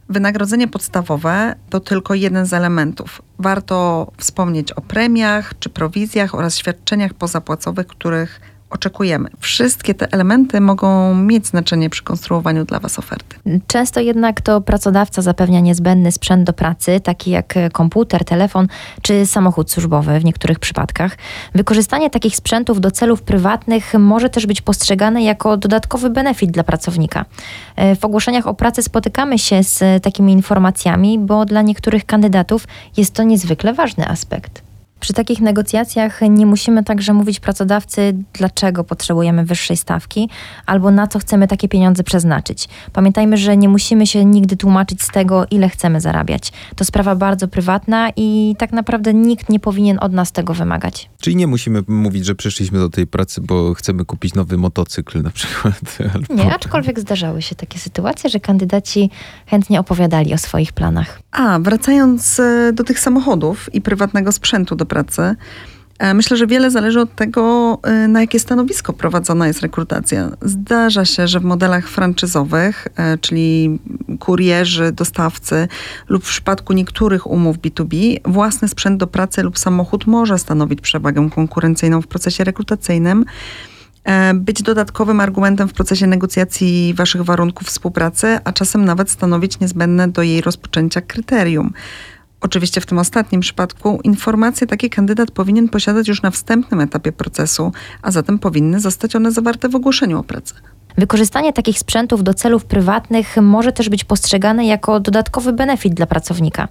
Wynagrodzenie 0.10 0.68
podstawowe 0.68 1.56
to 1.70 1.80
tylko 1.80 2.14
jeden 2.14 2.46
z 2.46 2.54
elementów. 2.54 3.22
Warto 3.40 4.12
wspomnieć 4.18 4.72
o 4.72 4.82
premiach 4.82 5.60
czy 5.60 5.70
prowizjach 5.70 6.36
oraz 6.36 6.58
świadczeniach 6.58 7.14
pozapłacowych, 7.14 7.88
których 7.88 8.42
oczekujemy. 8.70 9.30
Wszystkie 9.40 9.94
te 9.94 10.14
elementy 10.14 10.62
mogą 10.62 11.16
mieć 11.16 11.48
znaczenie 11.48 11.90
przy 11.90 12.04
konstruowaniu 12.04 12.66
dla 12.66 12.80
Was 12.80 13.00
oferty. 13.00 13.36
Często 13.68 14.00
jednak 14.00 14.42
to 14.42 14.62
pracodawca 14.62 15.22
zapewnia 15.22 15.60
niezbędny 15.60 16.12
sprzęt 16.12 16.44
do 16.44 16.54
pracy, 16.54 17.00
taki 17.00 17.32
jak 17.32 17.54
komputer, 17.72 18.26
telefon 18.26 18.68
czy 19.02 19.26
samochód 19.26 19.72
służbowy 19.72 20.20
w 20.20 20.26
niektórych 20.26 20.60
przypadkach. 20.60 21.18
Wykorzystanie 21.56 22.10
takich 22.10 22.36
sprzętów 22.36 22.82
do 22.82 22.92
celów 22.92 23.22
prywatnych 23.22 23.94
może 23.94 24.30
też 24.30 24.46
być 24.46 24.62
postrzegane 24.62 25.24
jako 25.24 25.58
dodatkowy 25.58 26.10
benefit 26.10 26.52
dla 26.52 26.64
pracownika. 26.64 27.26
E, 27.76 27.96
w 27.96 28.06
ogłoszeniach 28.06 28.48
o 28.48 28.54
pracę 28.54 28.84
spotykamy 28.84 29.40
się 29.40 29.64
z 29.64 30.04
takimi 30.04 30.34
informacjami, 30.34 31.20
bo 31.20 31.46
dla 31.46 31.62
niektórych 31.62 32.06
kandydatów 32.06 32.68
jest 32.98 33.14
to 33.14 33.24
niezwykle 33.24 33.74
ważny 33.74 34.08
aspekt. 34.08 34.69
Przy 35.00 35.14
takich 35.14 35.42
negocjacjach 35.42 36.22
nie 36.30 36.46
musimy 36.46 36.84
także 36.84 37.14
mówić 37.14 37.40
pracodawcy, 37.40 38.14
dlaczego 38.34 38.84
potrzebujemy 38.84 39.46
wyższej 39.46 39.78
stawki 39.78 40.30
albo 40.66 40.92
na 40.92 41.08
co 41.08 41.20
chcemy 41.20 41.48
takie 41.48 41.68
pieniądze 41.68 42.04
przeznaczyć. 42.04 42.70
Pamiętajmy, 42.94 43.38
że 43.38 43.58
nie 43.58 43.70
musimy 43.70 44.08
się 44.08 44.26
nigdy 44.26 44.58
tłumaczyć 44.58 45.02
z 45.02 45.08
tego, 45.08 45.46
ile 45.52 45.70
chcemy 45.70 46.02
zarabiać. 46.02 46.52
To 46.76 46.86
sprawa 46.86 47.16
bardzo 47.16 47.48
prywatna 47.48 48.10
i 48.16 48.56
tak 48.58 48.72
naprawdę 48.72 49.14
nikt 49.14 49.50
nie 49.50 49.60
powinien 49.60 49.98
od 50.02 50.14
nas 50.14 50.32
tego 50.32 50.54
wymagać. 50.54 51.10
Czyli 51.22 51.36
nie 51.36 51.48
musimy 51.48 51.84
mówić, 51.88 52.26
że 52.26 52.36
przyszliśmy 52.36 52.80
do 52.80 52.90
tej 52.90 53.08
pracy, 53.08 53.42
bo 53.42 53.74
chcemy 53.74 54.06
kupić 54.06 54.34
nowy 54.34 54.58
motocykl 54.58 55.22
na 55.22 55.30
przykład. 55.30 55.98
Albo... 56.14 56.44
Nie, 56.44 56.56
aczkolwiek 56.56 57.00
zdarzały 57.00 57.42
się 57.42 57.56
takie 57.56 57.80
sytuacje, 57.80 58.30
że 58.30 58.40
kandydaci 58.40 59.10
chętnie 59.46 59.80
opowiadali 59.80 60.34
o 60.34 60.38
swoich 60.38 60.74
planach. 60.74 61.20
A, 61.32 61.60
wracając 61.60 62.40
e, 62.40 62.74
do 62.74 62.84
tych 62.84 63.00
samochodów 63.00 63.70
i 63.74 63.82
prywatnego 63.82 64.32
sprzętu 64.32 64.76
do 64.76 64.86
pracy, 64.90 65.36
E, 66.00 66.14
myślę, 66.14 66.38
że 66.38 66.48
wiele 66.48 66.72
zależy 66.72 67.00
od 67.00 67.16
tego, 67.16 67.78
e, 67.84 68.08
na 68.08 68.22
jakie 68.22 68.40
stanowisko 68.40 68.94
prowadzona 68.94 69.48
jest 69.48 69.62
rekrutacja. 69.62 70.30
Zdarza 70.42 71.06
się, 71.06 71.28
że 71.28 71.40
w 71.40 71.44
modelach 71.44 71.88
franczyzowych, 71.88 72.88
e, 72.96 73.18
czyli 73.18 73.80
kurierzy, 74.20 74.92
dostawcy 74.92 75.68
lub 76.10 76.24
w 76.24 76.30
przypadku 76.30 76.74
niektórych 76.74 77.28
umów 77.28 77.58
B2B, 77.58 78.18
własny 78.26 78.68
sprzęt 78.68 79.00
do 79.00 79.08
pracy 79.08 79.44
lub 79.44 79.60
samochód 79.60 80.08
może 80.08 80.40
stanowić 80.40 80.82
przewagę 80.82 81.30
konkurencyjną 81.36 82.02
w 82.02 82.08
procesie 82.08 82.44
rekrutacyjnym 82.44 83.26
być 84.34 84.64
dodatkowym 84.64 85.20
argumentem 85.20 85.68
w 85.68 85.74
procesie 85.74 86.08
negocjacji 86.08 86.94
waszych 86.94 87.22
warunków 87.22 87.68
współpracy, 87.68 88.40
a 88.44 88.54
czasem 88.54 88.86
nawet 88.86 89.12
stanowić 89.12 89.60
niezbędne 89.60 90.08
do 90.08 90.24
jej 90.24 90.42
rozpoczęcia 90.42 91.02
kryterium. 91.02 91.74
Oczywiście 92.42 92.82
w 92.82 92.86
tym 92.86 93.00
ostatnim 93.00 93.42
przypadku 93.42 94.00
informacje 94.04 94.68
taki 94.68 94.90
kandydat 94.90 95.32
powinien 95.32 95.70
posiadać 95.70 96.08
już 96.08 96.22
na 96.22 96.32
wstępnym 96.32 96.80
etapie 96.80 97.12
procesu, 97.12 97.72
a 98.02 98.12
zatem 98.12 98.40
powinny 98.40 98.80
zostać 98.80 99.16
one 99.16 99.32
zawarte 99.32 99.70
w 99.70 99.76
ogłoszeniu 99.76 100.20
o 100.20 100.24
pracę. 100.24 100.56
Wykorzystanie 100.98 101.54
takich 101.54 101.80
sprzętów 101.80 102.24
do 102.24 102.34
celów 102.34 102.66
prywatnych 102.66 103.38
może 103.42 103.72
też 103.72 103.90
być 103.90 104.04
postrzegane 104.04 104.66
jako 104.66 105.00
dodatkowy 105.00 105.54
benefit 105.54 105.94
dla 105.94 106.06
pracownika. 106.06 106.68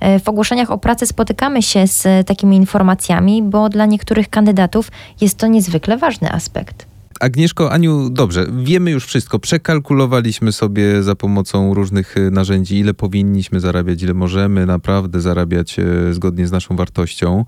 E, 0.00 0.20
w 0.20 0.28
ogłoszeniach 0.28 0.70
o 0.70 0.78
pracę 0.78 1.06
spotykamy 1.06 1.62
się 1.62 1.86
z 1.86 2.26
takimi 2.26 2.56
informacjami, 2.56 3.42
bo 3.42 3.68
dla 3.68 3.86
niektórych 3.86 4.30
kandydatów 4.30 4.90
jest 5.20 5.38
to 5.38 5.46
niezwykle 5.46 5.96
ważny 5.96 6.32
aspekt. 6.32 6.89
Agnieszko, 7.20 7.72
Aniu, 7.72 8.10
dobrze, 8.10 8.46
wiemy 8.62 8.90
już 8.90 9.06
wszystko. 9.06 9.38
Przekalkulowaliśmy 9.38 10.52
sobie 10.52 11.02
za 11.02 11.14
pomocą 11.14 11.74
różnych 11.74 12.16
e, 12.16 12.30
narzędzi, 12.30 12.78
ile 12.78 12.94
powinniśmy 12.94 13.60
zarabiać, 13.60 14.02
ile 14.02 14.14
możemy 14.14 14.66
naprawdę 14.66 15.20
zarabiać 15.20 15.78
e, 15.78 15.84
zgodnie 16.14 16.46
z 16.46 16.52
naszą 16.52 16.76
wartością. 16.76 17.44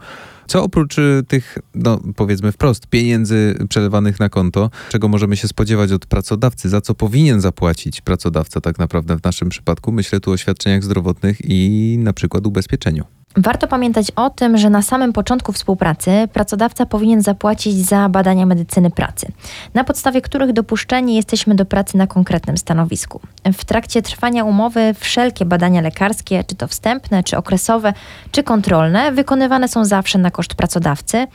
Co 0.46 0.64
oprócz 0.64 0.98
e, 0.98 1.22
tych, 1.28 1.58
no 1.74 2.00
powiedzmy 2.16 2.52
wprost, 2.52 2.86
pieniędzy 2.86 3.54
przelewanych 3.68 4.20
na 4.20 4.28
konto, 4.28 4.70
czego 4.88 5.08
możemy 5.08 5.36
się 5.36 5.48
spodziewać 5.48 5.92
od 5.92 6.06
pracodawcy, 6.06 6.68
za 6.68 6.80
co 6.80 6.94
powinien 6.94 7.40
zapłacić 7.40 8.00
pracodawca 8.00 8.60
tak 8.60 8.78
naprawdę 8.78 9.18
w 9.18 9.24
naszym 9.24 9.48
przypadku? 9.48 9.92
Myślę 9.92 10.20
tu 10.20 10.30
o 10.30 10.36
świadczeniach 10.36 10.84
zdrowotnych 10.84 11.38
i 11.44 11.96
na 11.98 12.12
przykład 12.12 12.46
ubezpieczeniu. 12.46 13.04
Warto 13.36 13.68
pamiętać 13.68 14.10
o 14.10 14.30
tym, 14.30 14.58
że 14.58 14.70
na 14.70 14.82
samym 14.82 15.12
początku 15.12 15.52
współpracy 15.52 16.10
pracodawca 16.32 16.86
powinien 16.86 17.22
zapłacić 17.22 17.86
za 17.86 18.08
badania 18.08 18.46
medycyny 18.46 18.90
pracy, 18.90 19.32
na 19.74 19.84
podstawie 19.84 20.20
których 20.20 20.52
dopuszczeni 20.52 21.14
jesteśmy 21.14 21.54
do 21.54 21.64
pracy 21.64 21.96
na 21.96 22.06
konkretnym 22.06 22.56
stanowisku. 22.58 23.20
W 23.52 23.64
trakcie 23.64 24.02
trwania 24.02 24.44
umowy 24.44 24.94
wszelkie 24.98 25.44
badania 25.44 25.80
lekarskie, 25.80 26.44
czy 26.44 26.54
to 26.54 26.66
wstępne, 26.66 27.22
czy 27.22 27.36
okresowe, 27.36 27.92
czy 28.32 28.42
kontrolne, 28.42 29.12
wykonywane 29.12 29.68
są 29.68 29.84
zawsze 29.84 30.18
na 30.18 30.30
koszt 30.30 30.54
pracodawcy, 30.54 31.26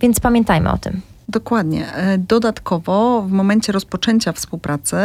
więc 0.00 0.20
pamiętajmy 0.20 0.72
o 0.72 0.78
tym. 0.78 1.00
Dokładnie. 1.28 1.92
E, 1.92 2.18
dodatkowo 2.18 3.22
w 3.22 3.30
momencie 3.30 3.72
rozpoczęcia 3.72 4.32
współpracy 4.32 4.96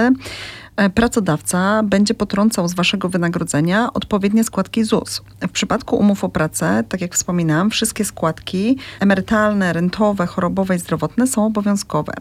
pracodawca 0.93 1.83
będzie 1.83 2.13
potrącał 2.13 2.67
z 2.67 2.73
waszego 2.73 3.09
wynagrodzenia 3.09 3.93
odpowiednie 3.93 4.43
składki 4.43 4.83
ZUS. 4.83 5.21
W 5.41 5.51
przypadku 5.51 5.95
umów 5.95 6.23
o 6.23 6.29
pracę, 6.29 6.83
tak 6.89 7.01
jak 7.01 7.15
wspominałam, 7.15 7.69
wszystkie 7.69 8.05
składki 8.05 8.77
emerytalne, 8.99 9.73
rentowe, 9.73 10.25
chorobowe 10.25 10.75
i 10.75 10.79
zdrowotne 10.79 11.27
są 11.27 11.45
obowiązkowe. 11.45 12.13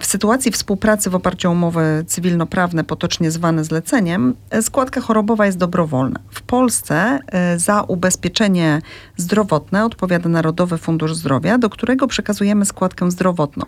W 0.00 0.06
sytuacji 0.06 0.52
współpracy 0.52 1.10
w 1.10 1.14
oparciu 1.14 1.48
o 1.48 1.52
umowy 1.52 2.04
cywilnoprawne, 2.06 2.84
potocznie 2.84 3.30
zwane 3.30 3.64
zleceniem, 3.64 4.34
e, 4.50 4.62
składka 4.62 5.00
chorobowa 5.00 5.46
jest 5.46 5.58
dobrowolna. 5.58 6.20
W 6.30 6.42
Polsce 6.42 7.18
e, 7.26 7.58
za 7.58 7.82
ubezpieczenie 7.82 8.82
zdrowotne 9.16 9.84
odpowiada 9.84 10.28
Narodowy 10.28 10.78
Fundusz 10.78 11.14
Zdrowia, 11.14 11.58
do 11.58 11.70
którego 11.70 12.06
przekazujemy 12.06 12.64
składkę 12.64 13.10
zdrowotną. 13.10 13.66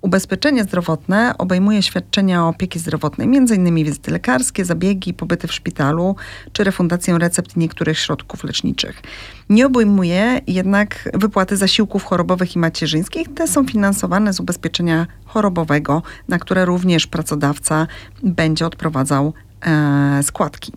Ubezpieczenie 0.00 0.64
zdrowotne 0.64 1.34
obejmuje 1.38 1.82
świadczenia 1.82 2.48
opieki 2.48 2.78
zdrowotnej, 2.78 3.28
m.in. 3.36 3.71
wizyty 3.74 4.10
lekarskie, 4.10 4.64
zabiegi, 4.64 5.14
pobyty 5.14 5.48
w 5.48 5.52
szpitalu 5.52 6.16
czy 6.52 6.64
refundację 6.64 7.18
recept 7.18 7.56
niektórych 7.56 7.98
środków 7.98 8.44
leczniczych. 8.44 9.02
Nie 9.48 9.66
obejmuje 9.66 10.40
jednak 10.46 11.08
wypłaty 11.14 11.56
zasiłków 11.56 12.04
chorobowych 12.04 12.56
i 12.56 12.58
macierzyńskich. 12.58 13.28
Te 13.34 13.48
są 13.48 13.66
finansowane 13.66 14.32
z 14.32 14.40
ubezpieczenia 14.40 15.06
chorobowego, 15.24 16.02
na 16.28 16.38
które 16.38 16.64
również 16.64 17.06
pracodawca 17.06 17.86
będzie 18.22 18.66
odprowadzał 18.66 19.32
e, 19.60 20.22
składki. 20.22 20.72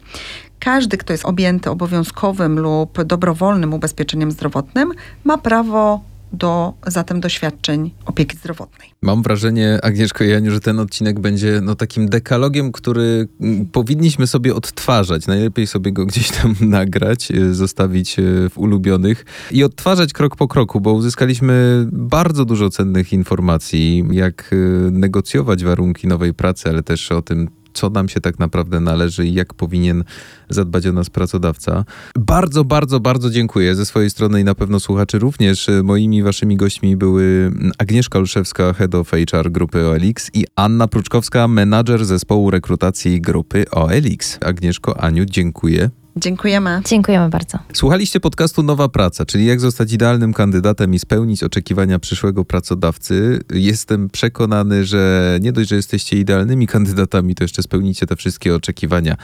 Każdy, 0.60 0.98
kto 0.98 1.14
jest 1.14 1.26
objęty 1.26 1.70
obowiązkowym 1.70 2.60
lub 2.60 3.04
dobrowolnym 3.04 3.74
ubezpieczeniem 3.74 4.32
zdrowotnym, 4.32 4.92
ma 5.24 5.38
prawo 5.38 6.02
do 6.38 6.74
zatem 6.88 7.20
doświadczeń 7.20 7.92
opieki 8.06 8.38
zdrowotnej. 8.38 8.90
Mam 9.02 9.24
wrażenie, 9.24 9.80
Agnieszko 9.84 10.24
i 10.24 10.30
Janiu, 10.30 10.52
że 10.52 10.60
ten 10.60 10.80
odcinek 10.80 11.20
będzie 11.20 11.60
no, 11.64 11.76
takim 11.76 12.10
dekalogiem, 12.10 12.72
który 12.72 13.28
mm, 13.42 13.66
powinniśmy 13.66 14.28
sobie 14.28 14.56
odtwarzać. 14.56 15.28
Najlepiej 15.28 15.68
sobie 15.68 15.92
go 15.92 16.06
gdzieś 16.06 16.32
tam 16.32 16.56
nagrać, 16.80 17.32
e, 17.32 17.54
zostawić 17.54 18.20
e, 18.20 18.50
w 18.50 18.58
ulubionych 18.58 19.26
i 19.52 19.64
odtwarzać 19.64 20.14
krok 20.14 20.36
po 20.36 20.48
kroku, 20.48 20.82
bo 20.82 20.94
uzyskaliśmy 20.94 21.86
bardzo 21.92 22.46
dużo 22.46 22.70
cennych 22.70 23.14
informacji, 23.14 24.04
jak 24.12 24.52
e, 24.54 24.56
negocjować 24.92 25.64
warunki 25.64 26.08
nowej 26.08 26.34
pracy, 26.34 26.70
ale 26.70 26.84
też 26.84 27.12
o 27.12 27.22
tym, 27.22 27.50
co 27.76 27.90
nam 27.90 28.10
się 28.10 28.22
tak 28.22 28.40
naprawdę 28.40 28.80
należy 28.80 29.28
i 29.28 29.34
jak 29.34 29.54
powinien 29.54 30.04
zadbać 30.50 30.88
o 30.88 30.94
nas 30.94 31.10
pracodawca. 31.10 31.86
Bardzo, 32.16 32.64
bardzo, 32.64 33.00
bardzo 33.00 33.30
dziękuję 33.30 33.76
ze 33.76 33.86
swojej 33.86 34.10
strony 34.10 34.42
i 34.42 34.44
na 34.44 34.56
pewno 34.56 34.80
słuchaczy 34.80 35.20
również. 35.20 35.68
Moimi 35.84 36.24
waszymi 36.24 36.58
gośćmi 36.58 36.98
były 36.98 37.52
Agnieszka 37.78 38.20
Olszewska, 38.20 38.74
Head 38.74 38.96
of 38.96 39.12
HR 39.12 39.52
grupy 39.52 39.88
OLX 39.88 40.32
i 40.34 40.46
Anna 40.56 40.88
Pruczkowska, 40.88 41.48
menadżer 41.48 42.06
zespołu 42.06 42.52
rekrutacji 42.52 43.22
grupy 43.22 43.66
OLX. 43.72 44.38
Agnieszko, 44.42 45.04
Aniu, 45.04 45.26
dziękuję. 45.26 46.05
Dziękujemy. 46.18 46.82
Dziękujemy 46.86 47.30
bardzo. 47.30 47.60
Słuchaliście 47.74 48.20
podcastu 48.20 48.64
Nowa 48.64 48.90
Praca, 48.90 49.26
czyli 49.26 49.46
jak 49.46 49.60
zostać 49.60 49.94
idealnym 49.94 50.34
kandydatem 50.34 50.94
i 50.94 51.00
spełnić 51.00 51.44
oczekiwania 51.44 52.00
przyszłego 52.00 52.46
pracodawcy. 52.46 53.40
Jestem 53.54 54.10
przekonany, 54.10 54.86
że 54.86 55.38
nie 55.42 55.52
dość, 55.52 55.70
że 55.70 55.76
jesteście 55.76 56.18
idealnymi 56.18 56.68
kandydatami, 56.68 57.36
to 57.36 57.44
jeszcze 57.44 57.64
spełnicie 57.64 58.06
te 58.06 58.16
wszystkie 58.16 58.56
oczekiwania 58.56 59.16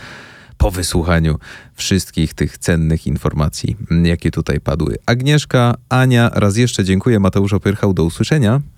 po 0.58 0.72
wysłuchaniu 0.72 1.40
wszystkich 1.76 2.34
tych 2.34 2.58
cennych 2.58 3.08
informacji, 3.08 3.76
jakie 4.04 4.32
tutaj 4.32 4.60
padły. 4.60 4.96
Agnieszka, 5.06 5.76
Ania, 5.90 6.32
raz 6.34 6.58
jeszcze 6.58 6.84
dziękuję. 6.84 7.20
Mateusz 7.20 7.54
Opyrchał, 7.54 7.94
do 7.94 8.04
usłyszenia. 8.04 8.62